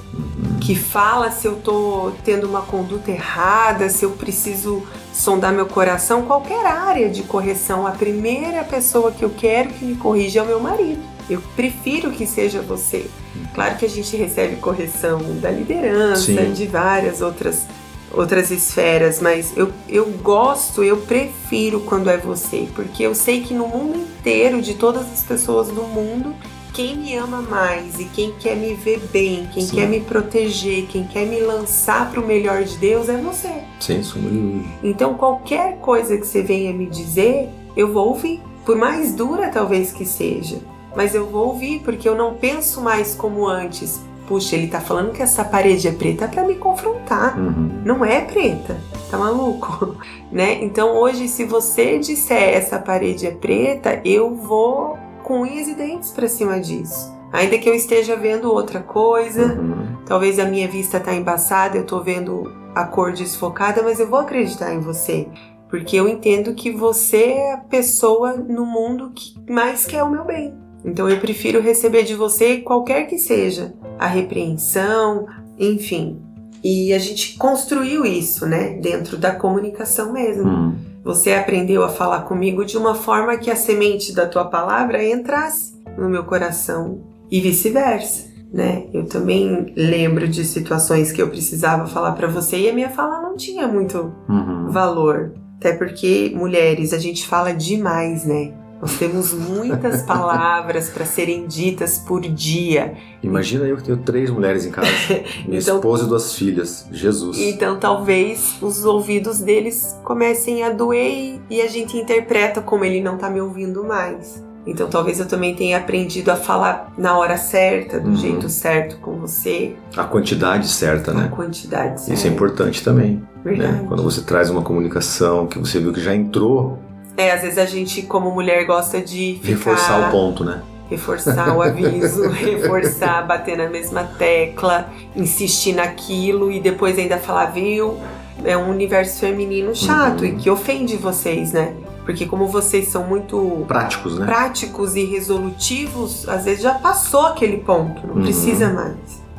que 0.60 0.74
fala 0.74 1.30
se 1.30 1.46
eu 1.46 1.56
tô 1.56 2.12
tendo 2.24 2.46
uma 2.46 2.62
conduta 2.62 3.10
errada, 3.10 3.88
se 3.88 4.04
eu 4.04 4.12
preciso 4.12 4.82
sondar 5.12 5.52
meu 5.52 5.66
coração, 5.66 6.22
qualquer 6.22 6.64
área 6.64 7.10
de 7.10 7.22
correção, 7.22 7.86
a 7.86 7.90
primeira 7.90 8.64
pessoa 8.64 9.12
que 9.12 9.24
eu 9.24 9.30
quero 9.30 9.70
que 9.70 9.84
me 9.84 9.96
corrija 9.96 10.40
é 10.40 10.42
o 10.42 10.46
meu 10.46 10.60
marido. 10.60 11.02
Eu 11.30 11.40
prefiro 11.54 12.10
que 12.10 12.26
seja 12.26 12.60
você. 12.60 13.06
Claro 13.54 13.76
que 13.76 13.86
a 13.86 13.88
gente 13.88 14.16
recebe 14.16 14.56
correção 14.56 15.20
da 15.40 15.50
liderança, 15.50 16.22
Sim. 16.22 16.52
de 16.52 16.66
várias 16.66 17.22
outras 17.22 17.66
outras 18.12 18.50
esferas, 18.50 19.20
mas 19.20 19.56
eu, 19.56 19.70
eu 19.88 20.06
gosto, 20.22 20.82
eu 20.82 20.96
prefiro 20.96 21.78
quando 21.80 22.10
é 22.10 22.16
você, 22.16 22.66
porque 22.74 23.04
eu 23.04 23.14
sei 23.14 23.40
que 23.42 23.54
no 23.54 23.68
mundo 23.68 23.98
inteiro, 23.98 24.60
de 24.60 24.74
todas 24.74 25.02
as 25.12 25.22
pessoas 25.22 25.68
do 25.68 25.82
mundo, 25.82 26.34
quem 26.72 26.96
me 26.96 27.14
ama 27.16 27.42
mais 27.42 27.98
e 27.98 28.04
quem 28.06 28.32
quer 28.38 28.56
me 28.56 28.74
ver 28.74 29.00
bem, 29.12 29.48
quem 29.52 29.64
Sim. 29.64 29.76
quer 29.76 29.88
me 29.88 30.00
proteger, 30.00 30.86
quem 30.86 31.04
quer 31.04 31.26
me 31.26 31.40
lançar 31.40 32.10
para 32.10 32.20
o 32.20 32.26
melhor 32.26 32.62
de 32.64 32.76
Deus 32.78 33.08
é 33.08 33.16
você. 33.16 33.62
Sem 33.78 34.02
sombra 34.02 34.30
de. 34.30 34.64
Então 34.82 35.14
qualquer 35.14 35.78
coisa 35.78 36.16
que 36.16 36.26
você 36.26 36.42
venha 36.42 36.72
me 36.72 36.86
dizer, 36.86 37.48
eu 37.76 37.92
vou 37.92 38.08
ouvir, 38.08 38.40
por 38.64 38.76
mais 38.76 39.14
dura 39.14 39.48
talvez 39.48 39.92
que 39.92 40.04
seja, 40.04 40.58
mas 40.96 41.14
eu 41.14 41.26
vou 41.26 41.48
ouvir 41.48 41.80
porque 41.80 42.08
eu 42.08 42.14
não 42.14 42.34
penso 42.34 42.80
mais 42.80 43.14
como 43.14 43.46
antes. 43.46 44.00
Puxa, 44.26 44.54
ele 44.54 44.68
tá 44.68 44.80
falando 44.80 45.12
que 45.12 45.22
essa 45.22 45.44
parede 45.44 45.88
é 45.88 45.92
preta 45.92 46.28
para 46.28 46.44
me 46.44 46.54
confrontar. 46.54 47.36
Uhum. 47.36 47.82
Não 47.84 48.04
é 48.04 48.20
preta, 48.20 48.76
tá 49.10 49.18
maluco? 49.18 49.96
Né? 50.30 50.62
Então 50.62 50.96
hoje, 50.96 51.26
se 51.26 51.44
você 51.44 51.98
disser 51.98 52.54
essa 52.54 52.78
parede 52.78 53.26
é 53.26 53.32
preta, 53.32 54.00
eu 54.04 54.32
vou 54.36 54.96
com 55.24 55.40
unhas 55.40 55.66
e 55.66 55.74
dentes 55.74 56.12
pra 56.12 56.28
cima 56.28 56.60
disso. 56.60 57.12
Ainda 57.32 57.58
que 57.58 57.68
eu 57.68 57.74
esteja 57.74 58.14
vendo 58.14 58.52
outra 58.52 58.78
coisa, 58.80 59.46
Uhum. 59.46 59.96
talvez 60.06 60.38
a 60.38 60.44
minha 60.44 60.68
vista 60.68 61.00
tá 61.00 61.12
embaçada, 61.12 61.76
eu 61.76 61.84
tô 61.84 62.00
vendo 62.00 62.44
a 62.76 62.84
cor 62.84 63.12
desfocada, 63.12 63.82
mas 63.82 63.98
eu 63.98 64.08
vou 64.08 64.20
acreditar 64.20 64.72
em 64.72 64.78
você. 64.78 65.26
Porque 65.68 65.96
eu 65.96 66.08
entendo 66.08 66.54
que 66.54 66.70
você 66.70 67.24
é 67.32 67.54
a 67.54 67.58
pessoa 67.58 68.34
no 68.34 68.64
mundo 68.64 69.10
que 69.12 69.34
mais 69.52 69.84
quer 69.84 70.04
o 70.04 70.10
meu 70.10 70.24
bem. 70.24 70.54
Então 70.84 71.08
eu 71.08 71.18
prefiro 71.18 71.60
receber 71.60 72.02
de 72.04 72.14
você 72.14 72.58
qualquer 72.58 73.06
que 73.06 73.18
seja 73.18 73.74
a 73.98 74.06
repreensão, 74.06 75.26
enfim. 75.58 76.20
E 76.62 76.92
a 76.92 76.98
gente 76.98 77.36
construiu 77.38 78.04
isso, 78.04 78.46
né, 78.46 78.78
dentro 78.80 79.16
da 79.16 79.34
comunicação 79.34 80.12
mesmo. 80.12 80.44
Uhum. 80.44 80.74
Você 81.02 81.32
aprendeu 81.32 81.82
a 81.82 81.88
falar 81.88 82.22
comigo 82.22 82.64
de 82.64 82.76
uma 82.76 82.94
forma 82.94 83.36
que 83.38 83.50
a 83.50 83.56
semente 83.56 84.12
da 84.14 84.26
tua 84.26 84.44
palavra 84.44 85.02
entrasse 85.02 85.74
no 85.96 86.08
meu 86.08 86.24
coração 86.24 87.00
e 87.30 87.40
vice-versa, 87.40 88.28
né? 88.52 88.84
Eu 88.92 89.06
também 89.06 89.72
lembro 89.74 90.28
de 90.28 90.44
situações 90.44 91.10
que 91.12 91.22
eu 91.22 91.28
precisava 91.28 91.86
falar 91.86 92.12
pra 92.12 92.28
você 92.28 92.58
e 92.58 92.68
a 92.68 92.72
minha 92.74 92.90
fala 92.90 93.22
não 93.22 93.36
tinha 93.36 93.66
muito 93.66 94.12
Uhum. 94.28 94.68
valor. 94.68 95.32
Até 95.58 95.72
porque 95.72 96.32
mulheres, 96.34 96.92
a 96.92 96.98
gente 96.98 97.26
fala 97.26 97.52
demais, 97.54 98.24
né? 98.26 98.52
Nós 98.80 98.96
temos 98.98 99.32
muitas 99.34 100.02
palavras 100.08 100.88
para 100.88 101.04
serem 101.04 101.46
ditas 101.46 101.98
por 101.98 102.20
dia. 102.22 102.94
Imagina 103.22 103.64
eu 103.66 103.76
que 103.76 103.82
tenho 103.84 103.98
três 103.98 104.30
mulheres 104.30 104.64
em 104.64 104.70
casa. 104.70 104.88
Minha 105.46 105.60
Então- 105.60 105.76
esposa 105.76 106.04
e 106.04 106.08
duas 106.08 106.34
filhas. 106.34 106.86
Jesus. 106.90 107.38
Então 107.38 107.78
talvez 107.78 108.54
os 108.62 108.84
ouvidos 108.84 109.38
deles 109.40 109.96
comecem 110.02 110.62
a 110.64 110.70
doer 110.70 111.40
e- 111.50 111.60
a 111.60 111.68
gente 111.68 111.96
interpreta 111.96 112.60
como 112.62 112.84
ele 112.84 113.00
não 113.02 113.18
tá 113.18 113.28
me 113.28 113.40
ouvindo 113.40 113.84
mais. 113.84 114.42
Então 114.66 114.88
talvez 114.88 115.18
eu 115.20 115.26
também 115.26 115.54
tenha 115.54 115.78
aprendido 115.78 116.30
a 116.30 116.36
falar 116.36 116.92
na 116.96 117.16
hora 117.18 117.36
certa, 117.36 117.98
do 117.98 118.10
Uhum. 118.10 118.16
jeito 118.16 118.48
certo 118.48 118.98
com 118.98 119.12
você, 119.18 119.74
A 119.96 120.04
quantidade 120.04 120.68
certa, 120.68 121.12
na 121.14 121.22
né? 121.22 121.28
quantidade 121.34 122.00
certa. 122.00 122.14
Isso 122.14 122.26
é 122.26 122.30
importante 122.30 122.82
também. 122.84 123.22
Verdade. 123.44 123.72
Né? 123.72 123.84
Quando 123.88 124.02
você 124.02 124.20
traz 124.22 124.50
uma 124.50 124.60
comunicação 124.62 125.46
que 125.46 125.58
você 125.58 125.78
viu 125.78 125.92
que 125.94 126.00
já 126.00 126.14
entrou, 126.14 126.78
É, 127.20 127.32
às 127.32 127.42
vezes 127.42 127.58
a 127.58 127.66
gente, 127.66 128.02
como 128.02 128.30
mulher, 128.30 128.64
gosta 128.66 129.00
de 129.00 129.38
ficar... 129.42 129.48
reforçar 129.48 130.08
o 130.08 130.10
ponto, 130.10 130.44
né? 130.44 130.62
reforçar 130.88 131.56
o 131.56 131.62
aviso, 131.62 132.28
reforçar, 132.34 133.24
bater 133.24 133.56
na 133.56 133.68
mesma 133.68 134.02
tecla, 134.02 134.88
insistir 135.14 135.72
naquilo 135.72 136.50
e 136.50 136.58
depois 136.58 136.98
ainda 136.98 137.16
falar, 137.16 137.46
viu? 137.46 137.96
É 138.42 138.56
um 138.56 138.68
universo 138.70 139.20
feminino 139.20 139.72
chato 139.76 140.22
Uhum. 140.22 140.26
e 140.26 140.32
que 140.36 140.50
ofende 140.50 140.96
vocês, 140.96 141.52
né? 141.52 141.74
Porque 142.04 142.26
como 142.26 142.48
vocês 142.48 142.88
são 142.88 143.04
muito 143.06 143.64
Práticos, 143.68 144.18
né? 144.18 144.26
práticos 144.26 144.96
e 144.96 145.04
resolutivos, 145.04 146.28
às 146.28 146.44
vezes 146.44 146.62
já 146.62 146.74
passou 146.74 147.26
aquele 147.26 147.58
ponto, 147.58 148.04
não 148.06 148.16
Uhum. 148.16 148.22
precisa 148.22 148.68
mais. 148.72 148.96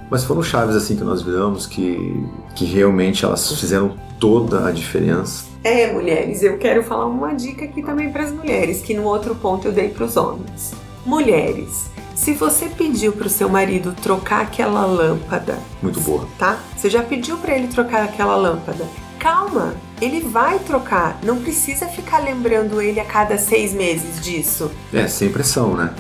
Mas 0.10 0.24
foram 0.24 0.42
chaves 0.44 0.76
assim 0.76 0.96
que 0.96 1.04
nós 1.04 1.22
viramos 1.22 1.66
que, 1.68 2.26
que 2.56 2.64
realmente 2.64 3.26
elas 3.26 3.52
fizeram 3.60 3.96
toda 4.20 4.68
a 4.68 4.72
diferença. 4.72 5.51
É, 5.64 5.92
mulheres, 5.92 6.42
eu 6.42 6.58
quero 6.58 6.84
falar 6.84 7.06
uma 7.06 7.34
dica 7.34 7.66
aqui 7.66 7.84
também 7.84 8.12
para 8.12 8.24
as 8.24 8.32
mulheres, 8.32 8.82
que 8.82 8.96
no 8.96 9.04
outro 9.04 9.36
ponto 9.36 9.68
eu 9.68 9.72
dei 9.72 9.90
para 9.90 10.06
os 10.06 10.18
homens. 10.18 10.74
Mulheres, 11.06 11.90
se 12.16 12.34
você 12.34 12.66
pediu 12.66 13.12
para 13.14 13.28
o 13.28 13.30
seu 13.30 13.48
marido 13.48 13.96
trocar 14.02 14.42
aquela 14.42 14.86
lâmpada 14.86 15.60
Muito 15.82 16.00
boa. 16.02 16.28
tá? 16.38 16.60
Você 16.76 16.90
já 16.90 17.04
pediu 17.04 17.38
para 17.38 17.56
ele 17.56 17.68
trocar 17.68 18.04
aquela 18.04 18.36
lâmpada. 18.36 18.88
Calma, 19.20 19.76
ele 20.02 20.20
vai 20.20 20.58
trocar. 20.58 21.20
Não 21.24 21.40
precisa 21.40 21.86
ficar 21.88 22.18
lembrando 22.20 22.82
ele 22.82 23.00
a 23.00 23.06
cada 23.06 23.38
seis 23.38 23.72
meses 23.72 24.20
disso. 24.20 24.72
É, 24.92 25.08
sem 25.08 25.30
pressão, 25.30 25.76
né? 25.76 25.94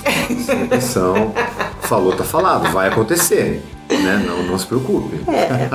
Sem 0.43 0.65
pressão. 0.65 1.32
Falou, 1.82 2.15
tá 2.15 2.24
falado. 2.24 2.71
Vai 2.71 2.88
acontecer. 2.88 3.62
Né? 3.91 4.23
Não, 4.25 4.43
não 4.43 4.58
se 4.58 4.65
preocupe. 4.65 5.17
É. 5.30 5.69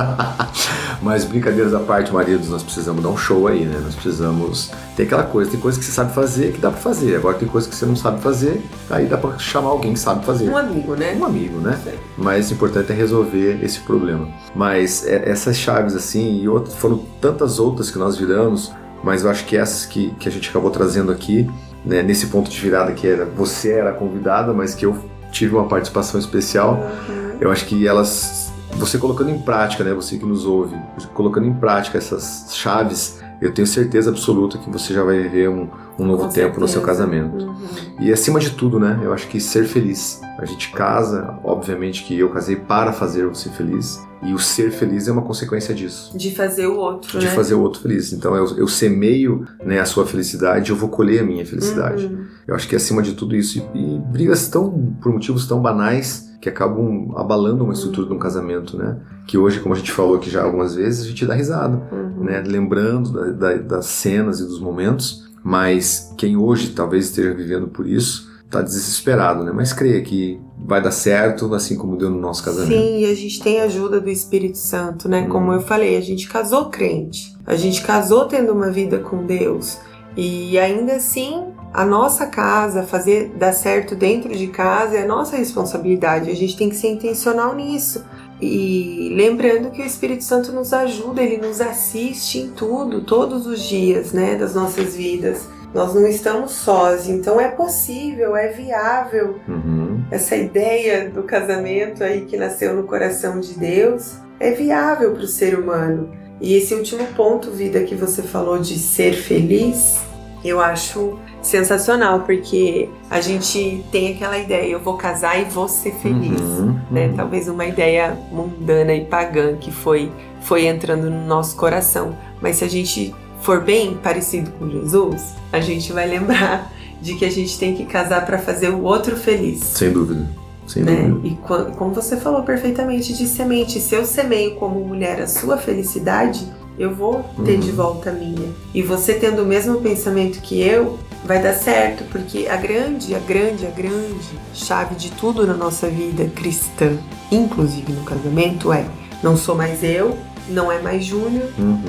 Mas 1.02 1.24
brincadeiras 1.24 1.74
à 1.74 1.80
parte, 1.80 2.12
maridos, 2.12 2.48
nós 2.48 2.62
precisamos 2.62 3.02
dar 3.02 3.10
um 3.10 3.16
show 3.16 3.46
aí, 3.46 3.64
né? 3.64 3.78
Nós 3.82 3.94
precisamos 3.94 4.70
ter 4.96 5.04
aquela 5.04 5.22
coisa. 5.22 5.50
Tem 5.50 5.60
coisa 5.60 5.78
que 5.78 5.84
você 5.84 5.92
sabe 5.92 6.14
fazer 6.14 6.52
que 6.52 6.58
dá 6.58 6.70
pra 6.70 6.80
fazer. 6.80 7.16
Agora 7.16 7.36
tem 7.36 7.46
coisa 7.46 7.68
que 7.68 7.74
você 7.74 7.84
não 7.86 7.94
sabe 7.96 8.20
fazer, 8.22 8.62
aí 8.90 9.06
dá 9.06 9.16
pra 9.16 9.38
chamar 9.38 9.68
alguém 9.70 9.92
que 9.92 9.98
sabe 9.98 10.24
fazer. 10.24 10.48
Um 10.48 10.56
amigo, 10.56 10.94
né? 10.94 11.16
Um 11.20 11.24
amigo, 11.24 11.58
né? 11.58 11.78
Mas 12.16 12.50
o 12.50 12.54
importante 12.54 12.90
é 12.90 12.94
resolver 12.94 13.60
esse 13.62 13.80
problema. 13.80 14.28
Mas 14.54 15.06
é- 15.06 15.28
essas 15.30 15.56
chaves, 15.56 15.94
assim, 15.94 16.40
e 16.40 16.48
outras, 16.48 16.74
foram 16.74 16.98
tantas 17.20 17.58
outras 17.58 17.90
que 17.90 17.98
nós 17.98 18.16
viramos, 18.16 18.72
mas 19.04 19.22
eu 19.24 19.30
acho 19.30 19.44
que 19.44 19.56
essas 19.56 19.84
que, 19.84 20.10
que 20.18 20.28
a 20.28 20.32
gente 20.32 20.48
acabou 20.48 20.70
trazendo 20.70 21.12
aqui, 21.12 21.48
né, 21.84 22.02
nesse 22.02 22.26
ponto 22.28 22.50
de 22.50 22.58
virada 22.58 22.92
que 22.92 23.06
era 23.06 23.24
você 23.24 23.72
era 23.72 23.92
convidada, 23.92 24.52
mas 24.52 24.74
que 24.74 24.84
eu 24.86 24.96
tive 25.30 25.54
uma 25.54 25.66
participação 25.68 26.18
especial, 26.18 26.80
Uhum. 27.08 27.25
Eu 27.40 27.50
acho 27.50 27.66
que 27.66 27.86
elas. 27.86 28.52
Você 28.72 28.98
colocando 28.98 29.30
em 29.30 29.38
prática, 29.38 29.82
né? 29.84 29.94
Você 29.94 30.18
que 30.18 30.24
nos 30.24 30.44
ouve, 30.44 30.76
colocando 31.14 31.46
em 31.46 31.54
prática 31.54 31.96
essas 31.96 32.48
chaves, 32.54 33.22
eu 33.40 33.52
tenho 33.52 33.66
certeza 33.66 34.10
absoluta 34.10 34.58
que 34.58 34.70
você 34.70 34.92
já 34.92 35.02
vai 35.02 35.18
viver 35.18 35.48
um, 35.48 35.68
um 35.98 36.04
novo 36.04 36.24
Com 36.24 36.28
tempo 36.28 36.34
certeza. 36.34 36.60
no 36.60 36.68
seu 36.68 36.82
casamento. 36.82 37.44
Uhum. 37.44 37.56
E 38.00 38.12
acima 38.12 38.38
de 38.38 38.50
tudo, 38.50 38.78
né? 38.78 39.00
Eu 39.02 39.12
acho 39.12 39.28
que 39.28 39.40
ser 39.40 39.64
feliz. 39.64 40.20
A 40.38 40.44
gente 40.44 40.70
casa, 40.70 41.38
obviamente 41.42 42.04
que 42.04 42.18
eu 42.18 42.28
casei 42.28 42.56
para 42.56 42.92
fazer 42.92 43.26
você 43.26 43.48
feliz. 43.48 44.04
E 44.22 44.32
o 44.32 44.38
ser 44.38 44.70
feliz 44.70 45.08
é 45.08 45.12
uma 45.12 45.22
consequência 45.22 45.74
disso. 45.74 46.16
De 46.16 46.34
fazer 46.34 46.66
o 46.66 46.76
outro, 46.76 47.18
De 47.18 47.26
né? 47.26 47.32
fazer 47.32 47.54
o 47.54 47.60
outro 47.60 47.80
feliz. 47.80 48.12
Então 48.12 48.34
eu, 48.34 48.58
eu 48.58 48.68
semeio 48.68 49.46
né, 49.64 49.78
a 49.78 49.84
sua 49.84 50.06
felicidade, 50.06 50.70
eu 50.70 50.76
vou 50.76 50.88
colher 50.88 51.20
a 51.20 51.24
minha 51.24 51.44
felicidade. 51.44 52.06
Uhum. 52.06 52.24
Eu 52.46 52.54
acho 52.54 52.68
que 52.68 52.76
acima 52.76 53.02
de 53.02 53.14
tudo 53.14 53.36
isso, 53.36 53.58
e, 53.74 53.78
e 53.78 53.98
brigas 53.98 54.48
tão, 54.48 54.94
por 55.00 55.12
motivos 55.12 55.46
tão 55.46 55.60
banais, 55.60 56.26
que 56.40 56.48
acabam 56.48 57.12
abalando 57.16 57.64
uma 57.64 57.72
estrutura 57.72 58.02
uhum. 58.02 58.12
de 58.12 58.14
um 58.14 58.18
casamento, 58.18 58.76
né? 58.76 58.96
Que 59.26 59.36
hoje, 59.36 59.58
como 59.60 59.74
a 59.74 59.78
gente 59.78 59.90
falou 59.90 60.16
aqui 60.16 60.30
já 60.30 60.42
algumas 60.42 60.74
vezes, 60.74 61.04
a 61.04 61.08
gente 61.08 61.26
dá 61.26 61.34
risada, 61.34 61.82
uhum. 61.90 62.24
né? 62.24 62.42
Lembrando 62.46 63.12
da, 63.12 63.32
da, 63.32 63.54
das 63.56 63.86
cenas 63.86 64.40
e 64.40 64.44
dos 64.44 64.60
momentos, 64.60 65.25
mas 65.46 66.12
quem 66.18 66.36
hoje 66.36 66.70
talvez 66.70 67.04
esteja 67.04 67.32
vivendo 67.32 67.68
por 67.68 67.86
isso, 67.86 68.28
tá 68.50 68.60
desesperado, 68.60 69.44
né? 69.44 69.52
Mas 69.54 69.72
creia 69.72 70.02
que 70.02 70.40
vai 70.58 70.82
dar 70.82 70.90
certo, 70.90 71.54
assim 71.54 71.76
como 71.76 71.96
deu 71.96 72.10
no 72.10 72.18
nosso 72.18 72.42
casamento. 72.42 72.72
Sim, 72.72 73.02
e 73.02 73.04
a 73.04 73.14
gente 73.14 73.40
tem 73.40 73.60
a 73.60 73.64
ajuda 73.66 74.00
do 74.00 74.10
Espírito 74.10 74.58
Santo, 74.58 75.08
né? 75.08 75.20
Hum. 75.20 75.28
Como 75.28 75.52
eu 75.52 75.60
falei, 75.60 75.96
a 75.96 76.00
gente 76.00 76.26
casou 76.26 76.64
crente, 76.64 77.32
a 77.46 77.54
gente 77.54 77.80
casou 77.82 78.24
tendo 78.24 78.52
uma 78.52 78.72
vida 78.72 78.98
com 78.98 79.24
Deus. 79.24 79.78
E 80.16 80.58
ainda 80.58 80.94
assim, 80.94 81.44
a 81.72 81.84
nossa 81.84 82.26
casa, 82.26 82.82
fazer 82.82 83.30
dar 83.38 83.52
certo 83.52 83.94
dentro 83.94 84.36
de 84.36 84.48
casa 84.48 84.96
é 84.96 85.06
nossa 85.06 85.36
responsabilidade. 85.36 86.28
A 86.28 86.34
gente 86.34 86.56
tem 86.56 86.68
que 86.68 86.74
ser 86.74 86.88
intencional 86.88 87.54
nisso. 87.54 88.04
E 88.40 89.10
lembrando 89.14 89.70
que 89.70 89.80
o 89.80 89.86
Espírito 89.86 90.24
Santo 90.24 90.52
nos 90.52 90.72
ajuda, 90.72 91.22
ele 91.22 91.38
nos 91.38 91.60
assiste 91.60 92.38
em 92.38 92.50
tudo, 92.50 93.02
todos 93.02 93.46
os 93.46 93.62
dias, 93.62 94.12
né, 94.12 94.36
das 94.36 94.54
nossas 94.54 94.94
vidas. 94.94 95.48
Nós 95.74 95.94
não 95.94 96.06
estamos 96.06 96.52
sós, 96.52 97.08
então 97.08 97.40
é 97.40 97.48
possível, 97.48 98.36
é 98.36 98.48
viável. 98.48 99.40
Uhum. 99.48 100.04
Essa 100.10 100.36
ideia 100.36 101.10
do 101.10 101.22
casamento 101.22 102.04
aí 102.04 102.24
que 102.24 102.36
nasceu 102.36 102.74
no 102.74 102.84
coração 102.84 103.40
de 103.40 103.58
Deus 103.58 104.16
é 104.38 104.52
viável 104.52 105.12
para 105.12 105.24
o 105.24 105.28
ser 105.28 105.58
humano. 105.58 106.10
E 106.40 106.54
esse 106.54 106.74
último 106.74 107.06
ponto, 107.14 107.50
vida, 107.50 107.82
que 107.84 107.94
você 107.94 108.22
falou 108.22 108.58
de 108.58 108.78
ser 108.78 109.14
feliz, 109.14 109.98
eu 110.44 110.60
acho 110.60 111.18
sensacional, 111.46 112.20
porque 112.20 112.88
a 113.08 113.20
gente 113.20 113.84
tem 113.92 114.12
aquela 114.12 114.36
ideia, 114.36 114.68
eu 114.68 114.80
vou 114.80 114.96
casar 114.96 115.40
e 115.40 115.44
vou 115.44 115.68
ser 115.68 115.92
feliz, 115.94 116.40
uhum, 116.40 116.78
né? 116.90 117.06
Uhum. 117.06 117.14
Talvez 117.14 117.46
uma 117.46 117.64
ideia 117.64 118.18
mundana 118.32 118.92
e 118.92 119.04
pagã 119.04 119.56
que 119.56 119.70
foi, 119.70 120.10
foi 120.40 120.66
entrando 120.66 121.08
no 121.08 121.24
nosso 121.24 121.56
coração. 121.56 122.16
Mas 122.40 122.56
se 122.56 122.64
a 122.64 122.68
gente 122.68 123.14
for 123.40 123.60
bem 123.60 123.94
parecido 123.94 124.50
com 124.58 124.68
Jesus, 124.68 125.34
a 125.52 125.60
gente 125.60 125.92
vai 125.92 126.08
lembrar 126.08 126.72
de 127.00 127.14
que 127.14 127.24
a 127.24 127.30
gente 127.30 127.56
tem 127.58 127.76
que 127.76 127.84
casar 127.84 128.26
para 128.26 128.38
fazer 128.38 128.70
o 128.70 128.82
outro 128.82 129.16
feliz. 129.16 129.60
Sem 129.60 129.92
dúvida. 129.92 130.28
Sem 130.66 130.82
né? 130.82 131.08
dúvida. 131.08 131.28
E 131.28 131.74
como 131.76 131.94
você 131.94 132.16
falou 132.16 132.42
perfeitamente 132.42 133.14
de 133.14 133.26
semente, 133.28 133.78
se 133.78 133.94
eu 133.94 134.04
semeio 134.04 134.56
como 134.56 134.80
mulher 134.80 135.20
a 135.20 135.28
sua 135.28 135.56
felicidade, 135.56 136.44
eu 136.76 136.94
vou 136.94 137.24
ter 137.44 137.54
uhum. 137.54 137.60
de 137.60 137.70
volta 137.70 138.10
a 138.10 138.12
minha. 138.12 138.48
E 138.74 138.82
você 138.82 139.14
tendo 139.14 139.42
o 139.42 139.46
mesmo 139.46 139.80
pensamento 139.80 140.40
que 140.42 140.60
eu, 140.60 140.98
vai 141.26 141.42
dar 141.42 141.54
certo, 141.54 142.04
porque 142.10 142.46
a 142.48 142.56
grande, 142.56 143.14
a 143.14 143.18
grande, 143.18 143.66
a 143.66 143.70
grande 143.70 144.38
chave 144.54 144.94
de 144.94 145.10
tudo 145.12 145.46
na 145.46 145.54
nossa 145.54 145.88
vida 145.88 146.30
cristã, 146.34 146.96
inclusive 147.30 147.92
no 147.92 148.04
casamento, 148.04 148.72
é 148.72 148.86
não 149.22 149.36
sou 149.36 149.54
mais 149.54 149.82
eu, 149.82 150.16
não 150.48 150.70
é 150.70 150.80
mais 150.80 151.04
Júnior, 151.04 151.48
uhum. 151.58 151.82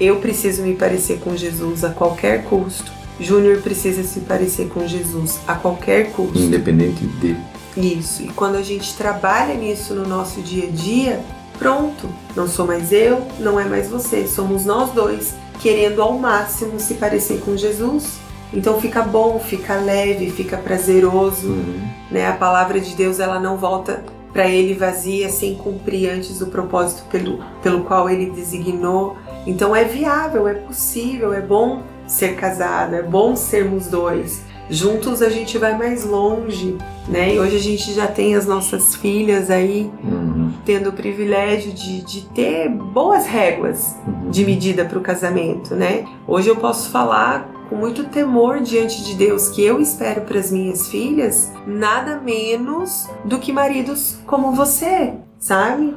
Eu 0.00 0.16
preciso 0.16 0.62
me 0.62 0.74
parecer 0.74 1.20
com 1.20 1.36
Jesus 1.36 1.84
a 1.84 1.90
qualquer 1.90 2.44
custo. 2.44 2.92
Júnior 3.20 3.62
precisa 3.62 4.02
se 4.02 4.20
parecer 4.20 4.68
com 4.68 4.86
Jesus 4.88 5.38
a 5.46 5.54
qualquer 5.54 6.10
custo. 6.10 6.36
Independente 6.36 7.06
de. 7.06 7.36
Isso. 7.76 8.22
E 8.22 8.28
quando 8.28 8.56
a 8.56 8.62
gente 8.62 8.94
trabalha 8.96 9.54
nisso 9.54 9.94
no 9.94 10.06
nosso 10.06 10.40
dia 10.40 10.64
a 10.64 10.70
dia, 10.70 11.20
pronto. 11.58 12.08
Não 12.34 12.48
sou 12.48 12.66
mais 12.66 12.90
eu, 12.90 13.24
não 13.38 13.58
é 13.58 13.64
mais 13.64 13.88
você. 13.88 14.26
Somos 14.26 14.64
nós 14.64 14.90
dois 14.90 15.34
querendo 15.60 16.02
ao 16.02 16.18
máximo 16.18 16.80
se 16.80 16.94
parecer 16.94 17.40
com 17.40 17.56
Jesus. 17.56 18.23
Então 18.54 18.80
fica 18.80 19.02
bom, 19.02 19.38
fica 19.40 19.74
leve, 19.74 20.30
fica 20.30 20.56
prazeroso, 20.56 21.48
uhum. 21.48 21.80
né? 22.10 22.28
A 22.28 22.32
palavra 22.34 22.80
de 22.80 22.94
Deus 22.94 23.18
ela 23.18 23.40
não 23.40 23.56
volta 23.56 24.04
para 24.32 24.48
ele 24.48 24.74
vazia 24.74 25.28
sem 25.28 25.54
cumprir 25.54 26.10
antes 26.10 26.40
o 26.40 26.46
propósito 26.46 27.04
pelo, 27.10 27.38
pelo 27.62 27.84
qual 27.84 28.08
ele 28.08 28.30
designou. 28.30 29.16
Então 29.46 29.74
é 29.74 29.84
viável, 29.84 30.48
é 30.48 30.54
possível, 30.54 31.32
é 31.32 31.40
bom 31.40 31.82
ser 32.06 32.34
casado, 32.36 32.94
é 32.94 33.02
bom 33.02 33.36
sermos 33.36 33.86
dois. 33.86 34.42
Juntos 34.68 35.20
a 35.20 35.28
gente 35.28 35.58
vai 35.58 35.76
mais 35.76 36.04
longe, 36.04 36.76
né? 37.06 37.34
E 37.34 37.38
hoje 37.38 37.56
a 37.56 37.60
gente 37.60 37.92
já 37.92 38.06
tem 38.06 38.34
as 38.34 38.46
nossas 38.46 38.94
filhas 38.94 39.50
aí 39.50 39.90
uhum. 40.02 40.52
tendo 40.64 40.88
o 40.88 40.92
privilégio 40.92 41.72
de, 41.72 42.02
de 42.02 42.22
ter 42.28 42.70
boas 42.70 43.26
réguas 43.26 43.94
uhum. 44.06 44.30
de 44.30 44.44
medida 44.44 44.84
para 44.84 44.98
o 44.98 45.02
casamento, 45.02 45.74
né? 45.74 46.06
Hoje 46.26 46.48
eu 46.48 46.56
posso 46.56 46.90
falar 46.90 47.53
com 47.68 47.76
muito 47.76 48.04
temor 48.04 48.60
diante 48.60 49.02
de 49.04 49.14
Deus 49.14 49.48
que 49.48 49.62
eu 49.62 49.80
espero 49.80 50.22
para 50.22 50.38
as 50.38 50.50
minhas 50.50 50.88
filhas 50.88 51.50
nada 51.66 52.20
menos 52.20 53.08
do 53.24 53.38
que 53.38 53.52
maridos 53.52 54.16
como 54.26 54.52
você, 54.52 55.14
sabe? 55.38 55.94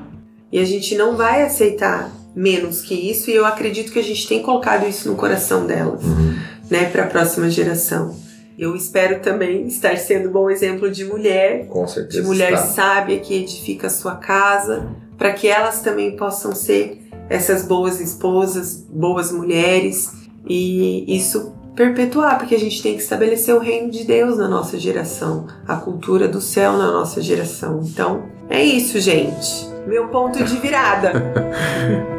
E 0.52 0.60
a 0.60 0.66
gente 0.66 0.96
não 0.96 1.18
vai 1.18 1.44
aceitar 1.44 2.10
menos 2.34 2.82
que 2.82 2.94
isso, 2.94 3.32
e 3.32 3.36
eu 3.36 3.46
acredito 3.46 3.92
que 3.92 4.00
a 4.00 4.04
gente 4.04 4.28
tem 4.28 4.44
colocado 4.44 4.88
isso 4.88 5.10
no 5.10 5.16
coração 5.16 5.66
delas, 5.66 6.04
uhum. 6.04 6.36
né, 6.70 6.86
para 6.86 7.04
a 7.04 7.08
próxima 7.08 7.50
geração. 7.50 8.16
Eu 8.58 8.76
espero 8.76 9.20
também 9.22 9.68
estar 9.68 9.98
sendo 9.98 10.30
bom 10.30 10.50
exemplo 10.50 10.90
de 10.90 11.04
mulher, 11.04 11.68
Com 11.68 11.88
certeza 11.88 12.22
de 12.22 12.28
mulher 12.28 12.54
está. 12.54 12.66
sábia 12.66 13.20
que 13.20 13.34
edifica 13.34 13.88
a 13.88 13.90
sua 13.90 14.16
casa, 14.16 14.88
para 15.18 15.34
que 15.34 15.48
elas 15.48 15.82
também 15.82 16.16
possam 16.16 16.54
ser 16.54 17.02
essas 17.28 17.64
boas 17.64 18.00
esposas, 18.00 18.86
boas 18.88 19.32
mulheres, 19.32 20.12
e 20.48 21.04
isso 21.08 21.57
perpetuar, 21.78 22.40
porque 22.40 22.56
a 22.56 22.60
gente 22.60 22.82
tem 22.82 22.96
que 22.96 23.04
estabelecer 23.04 23.54
o 23.54 23.60
reino 23.60 23.92
de 23.92 24.04
Deus 24.04 24.36
na 24.36 24.48
nossa 24.48 24.80
geração, 24.80 25.46
a 25.68 25.76
cultura 25.76 26.28
do 26.28 26.42
céu 26.42 26.74
na 26.74 26.92
nossa 26.92 27.22
geração. 27.22 27.82
Então, 27.86 28.24
é 28.50 28.64
isso, 28.64 29.00
gente. 29.00 29.70
Meu 29.86 30.08
ponto 30.08 30.44
de 30.44 30.58
virada. 30.58 31.14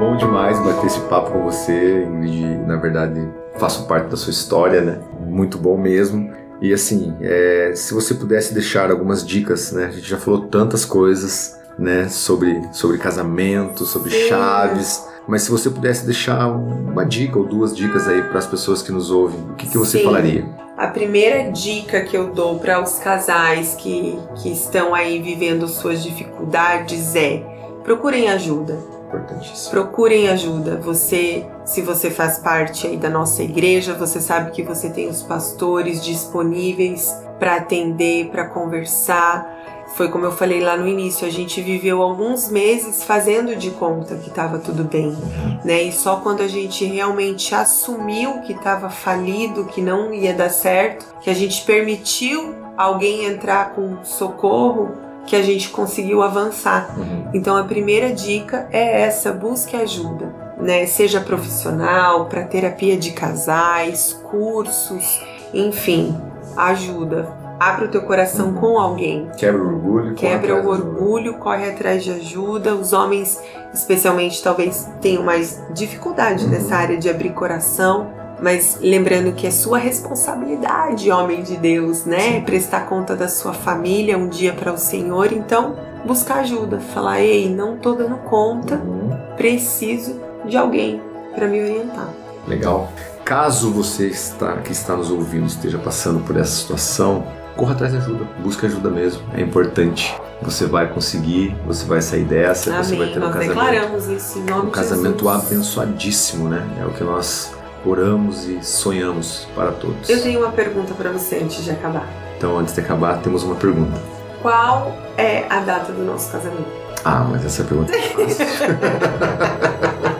bom 0.00 0.16
demais 0.16 0.58
bater 0.58 0.86
esse 0.86 1.00
papo 1.02 1.30
com 1.30 1.44
você, 1.44 2.04
Ingrid. 2.04 2.58
Na 2.66 2.76
verdade, 2.76 3.26
faço 3.58 3.86
parte 3.86 4.10
da 4.10 4.16
sua 4.16 4.32
história, 4.32 4.80
né? 4.80 4.98
Muito 5.20 5.56
bom 5.56 5.78
mesmo. 5.78 6.30
E 6.60 6.72
assim, 6.72 7.16
é, 7.20 7.72
se 7.74 7.94
você 7.94 8.14
pudesse 8.14 8.52
deixar 8.52 8.90
algumas 8.90 9.26
dicas, 9.26 9.72
né? 9.72 9.86
A 9.86 9.90
gente 9.90 10.08
já 10.08 10.18
falou 10.18 10.42
tantas 10.46 10.84
coisas, 10.84 11.58
né? 11.78 12.08
Sobre, 12.08 12.62
sobre 12.72 12.98
casamento, 12.98 13.84
sobre 13.84 14.10
Sim. 14.10 14.28
chaves. 14.28 15.06
Mas 15.26 15.42
se 15.42 15.50
você 15.50 15.70
pudesse 15.70 16.04
deixar 16.04 16.48
uma 16.48 17.04
dica 17.04 17.38
ou 17.38 17.44
duas 17.44 17.74
dicas 17.74 18.06
aí 18.06 18.22
para 18.22 18.38
as 18.38 18.46
pessoas 18.46 18.82
que 18.82 18.92
nos 18.92 19.10
ouvem, 19.10 19.40
o 19.50 19.54
que, 19.54 19.68
que 19.68 19.78
você 19.78 19.98
Sim. 19.98 20.04
falaria? 20.04 20.44
A 20.76 20.88
primeira 20.88 21.50
dica 21.50 22.02
que 22.02 22.16
eu 22.16 22.32
dou 22.32 22.58
para 22.58 22.82
os 22.82 22.98
casais 22.98 23.74
que, 23.74 24.18
que 24.42 24.50
estão 24.50 24.94
aí 24.94 25.22
vivendo 25.22 25.68
suas 25.68 26.02
dificuldades 26.02 27.14
é 27.14 27.42
procurem 27.84 28.28
ajuda 28.28 28.94
importantíssimo. 29.14 29.70
Procurem 29.70 30.28
ajuda. 30.28 30.76
Você, 30.78 31.46
se 31.64 31.80
você 31.80 32.10
faz 32.10 32.38
parte 32.38 32.86
aí 32.86 32.96
da 32.96 33.08
nossa 33.08 33.42
igreja, 33.42 33.94
você 33.94 34.20
sabe 34.20 34.50
que 34.50 34.62
você 34.62 34.90
tem 34.90 35.08
os 35.08 35.22
pastores 35.22 36.04
disponíveis 36.04 37.14
para 37.38 37.56
atender, 37.56 38.28
para 38.30 38.46
conversar. 38.46 39.73
Foi 39.94 40.08
como 40.08 40.24
eu 40.24 40.32
falei 40.32 40.60
lá 40.60 40.76
no 40.76 40.88
início, 40.88 41.26
a 41.26 41.30
gente 41.30 41.60
viveu 41.62 42.02
alguns 42.02 42.50
meses 42.50 43.04
fazendo 43.04 43.54
de 43.54 43.70
conta 43.70 44.16
que 44.16 44.28
estava 44.28 44.58
tudo 44.58 44.82
bem, 44.82 45.16
né? 45.64 45.84
E 45.84 45.92
só 45.92 46.16
quando 46.16 46.40
a 46.40 46.48
gente 46.48 46.84
realmente 46.84 47.54
assumiu 47.54 48.40
que 48.40 48.52
estava 48.52 48.90
falido, 48.90 49.66
que 49.66 49.80
não 49.80 50.12
ia 50.12 50.34
dar 50.34 50.50
certo, 50.50 51.06
que 51.20 51.30
a 51.30 51.34
gente 51.34 51.62
permitiu 51.62 52.56
alguém 52.76 53.24
entrar 53.24 53.70
com 53.70 54.02
socorro, 54.02 54.96
que 55.26 55.36
a 55.36 55.42
gente 55.42 55.68
conseguiu 55.68 56.22
avançar. 56.22 56.92
Uhum. 56.98 57.30
Então 57.32 57.56
a 57.56 57.62
primeira 57.62 58.12
dica 58.12 58.68
é 58.72 59.02
essa: 59.02 59.32
busque 59.32 59.76
ajuda, 59.76 60.34
né? 60.58 60.86
Seja 60.86 61.20
profissional, 61.20 62.26
para 62.26 62.42
terapia 62.42 62.96
de 62.96 63.12
casais, 63.12 64.12
cursos, 64.28 65.20
enfim, 65.52 66.16
ajuda. 66.56 67.43
Abre 67.58 67.86
o 67.86 67.88
teu 67.88 68.02
coração 68.02 68.48
uhum. 68.48 68.54
com 68.54 68.78
alguém. 68.78 69.30
Quebra 69.36 69.62
o 69.62 69.66
orgulho. 69.66 70.14
Quebra 70.14 70.62
o 70.62 70.68
orgulho, 70.68 71.34
corre 71.34 71.70
atrás 71.70 72.02
de 72.02 72.10
ajuda. 72.10 72.74
Os 72.74 72.92
homens, 72.92 73.40
especialmente, 73.72 74.42
talvez 74.42 74.88
tenham 75.00 75.22
mais 75.22 75.62
dificuldade 75.72 76.44
uhum. 76.44 76.50
nessa 76.50 76.74
área 76.76 76.96
de 76.96 77.08
abrir 77.08 77.30
coração 77.30 78.24
mas 78.40 78.78
lembrando 78.80 79.32
que 79.32 79.46
é 79.46 79.50
sua 79.50 79.78
responsabilidade, 79.78 81.10
homem 81.10 81.42
de 81.42 81.56
Deus, 81.56 82.04
né? 82.04 82.32
Sim. 82.32 82.40
Prestar 82.42 82.86
conta 82.86 83.14
da 83.14 83.28
sua 83.28 83.54
família 83.54 84.18
um 84.18 84.28
dia 84.28 84.52
para 84.52 84.72
o 84.72 84.76
Senhor. 84.76 85.32
Então, 85.32 85.76
buscar 86.04 86.40
ajuda, 86.40 86.78
falar: 86.78 87.20
ei, 87.20 87.48
não 87.48 87.78
tô 87.78 87.94
dando 87.94 88.16
conta, 88.18 88.74
Uhum. 88.74 89.16
preciso 89.36 90.20
de 90.44 90.56
alguém 90.56 91.00
para 91.34 91.46
me 91.46 91.60
orientar. 91.60 92.08
Legal. 92.46 92.90
Caso 93.24 93.70
você 93.70 94.08
está, 94.08 94.58
que 94.58 94.72
está 94.72 94.94
nos 94.94 95.10
ouvindo 95.10 95.46
esteja 95.46 95.78
passando 95.78 96.20
por 96.20 96.36
essa 96.36 96.52
situação, 96.52 97.24
corra 97.56 97.72
atrás 97.72 97.92
de 97.92 97.98
ajuda. 97.98 98.24
Busque 98.40 98.66
ajuda 98.66 98.90
mesmo. 98.90 99.22
É 99.34 99.40
importante. 99.40 100.14
Você 100.42 100.66
vai 100.66 100.88
conseguir, 100.88 101.56
você 101.66 101.84
vai 101.86 102.02
sair 102.02 102.24
dessa, 102.24 102.70
você 102.82 102.96
vai 102.96 103.06
Amém. 103.06 103.12
ter 103.14 103.18
um 103.18 103.22
Nós 103.22 103.32
casamento. 103.34 103.54
declaramos 103.54 104.06
isso 104.08 104.38
em 104.38 104.42
nome 104.44 104.62
Um 104.62 104.66
de 104.66 104.70
casamento 104.72 105.24
Jesus. 105.24 105.46
abençoadíssimo, 105.46 106.48
né? 106.48 106.66
É 106.80 106.84
o 106.84 106.90
que 106.90 107.04
nós 107.04 107.54
oramos 107.86 108.44
e 108.46 108.62
sonhamos 108.62 109.46
para 109.54 109.72
todos. 109.72 110.08
Eu 110.08 110.20
tenho 110.22 110.40
uma 110.40 110.50
pergunta 110.52 110.92
para 110.94 111.10
você 111.10 111.36
antes 111.36 111.64
de 111.64 111.70
acabar. 111.70 112.06
Então, 112.36 112.58
antes 112.58 112.74
de 112.74 112.80
acabar, 112.80 113.18
temos 113.22 113.42
uma 113.42 113.54
pergunta. 113.54 113.98
Qual 114.42 114.94
é 115.16 115.46
a 115.48 115.60
data 115.60 115.92
do 115.92 116.02
nosso 116.04 116.30
casamento? 116.32 116.66
Ah, 117.04 117.26
mas 117.30 117.44
essa 117.44 117.64
pergunta 117.64 117.94
é 117.94 118.02
fácil. 118.02 118.46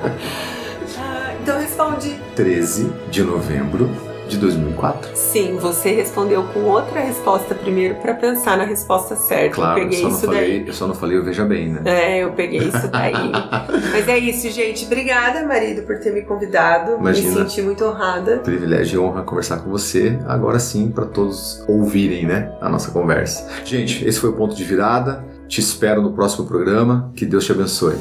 Ah, 0.99 1.33
então 1.43 1.59
responde. 1.59 2.19
13 2.37 2.93
de 3.11 3.23
novembro 3.23 3.91
de 4.29 4.39
2004. 4.39 5.11
Sim, 5.15 5.57
você 5.57 5.91
respondeu 5.93 6.43
com 6.45 6.61
outra 6.65 7.01
resposta 7.01 7.55
primeiro 7.55 7.97
para 7.97 8.15
pensar 8.15 8.57
na 8.57 8.65
resposta 8.65 9.17
certa. 9.17 9.55
Claro, 9.55 9.79
eu 9.79 9.85
eu 9.85 9.91
peguei 9.91 10.03
só, 10.03 10.09
não 10.09 10.17
isso 10.17 10.27
falei, 10.27 10.59
daí. 10.59 10.69
eu 10.69 10.75
só 10.75 10.87
não 10.87 10.95
falei 10.95 11.19
o 11.19 11.25
veja 11.25 11.45
bem, 11.45 11.69
né? 11.69 11.83
É, 11.85 12.25
eu 12.25 12.33
peguei 12.33 12.61
isso 12.61 12.89
daí. 12.89 13.13
Mas 13.93 14.09
é 14.09 14.19
isso, 14.19 14.51
gente. 14.51 14.85
Obrigada, 14.87 15.47
marido, 15.47 15.83
por 15.83 15.99
ter 15.99 16.13
me 16.13 16.23
convidado. 16.23 16.97
Imagina. 16.99 17.29
Me 17.29 17.37
senti 17.37 17.63
muito 17.63 17.85
honrada. 17.85 18.39
Privilégio 18.39 19.01
e 19.01 19.05
honra 19.05 19.23
conversar 19.23 19.59
com 19.59 19.71
você. 19.71 20.19
Agora 20.27 20.59
sim, 20.59 20.91
para 20.91 21.07
todos 21.07 21.63
ouvirem, 21.69 22.27
né, 22.27 22.53
a 22.61 22.69
nossa 22.69 22.91
conversa. 22.91 23.49
Gente, 23.65 24.07
esse 24.07 24.19
foi 24.19 24.31
o 24.31 24.35
ponto 24.35 24.55
de 24.55 24.65
virada. 24.65 25.25
Te 25.49 25.61
espero 25.61 26.03
no 26.03 26.13
próximo 26.13 26.47
programa. 26.47 27.13
Que 27.15 27.27
Deus 27.27 27.45
te 27.45 27.53
abençoe. 27.53 27.97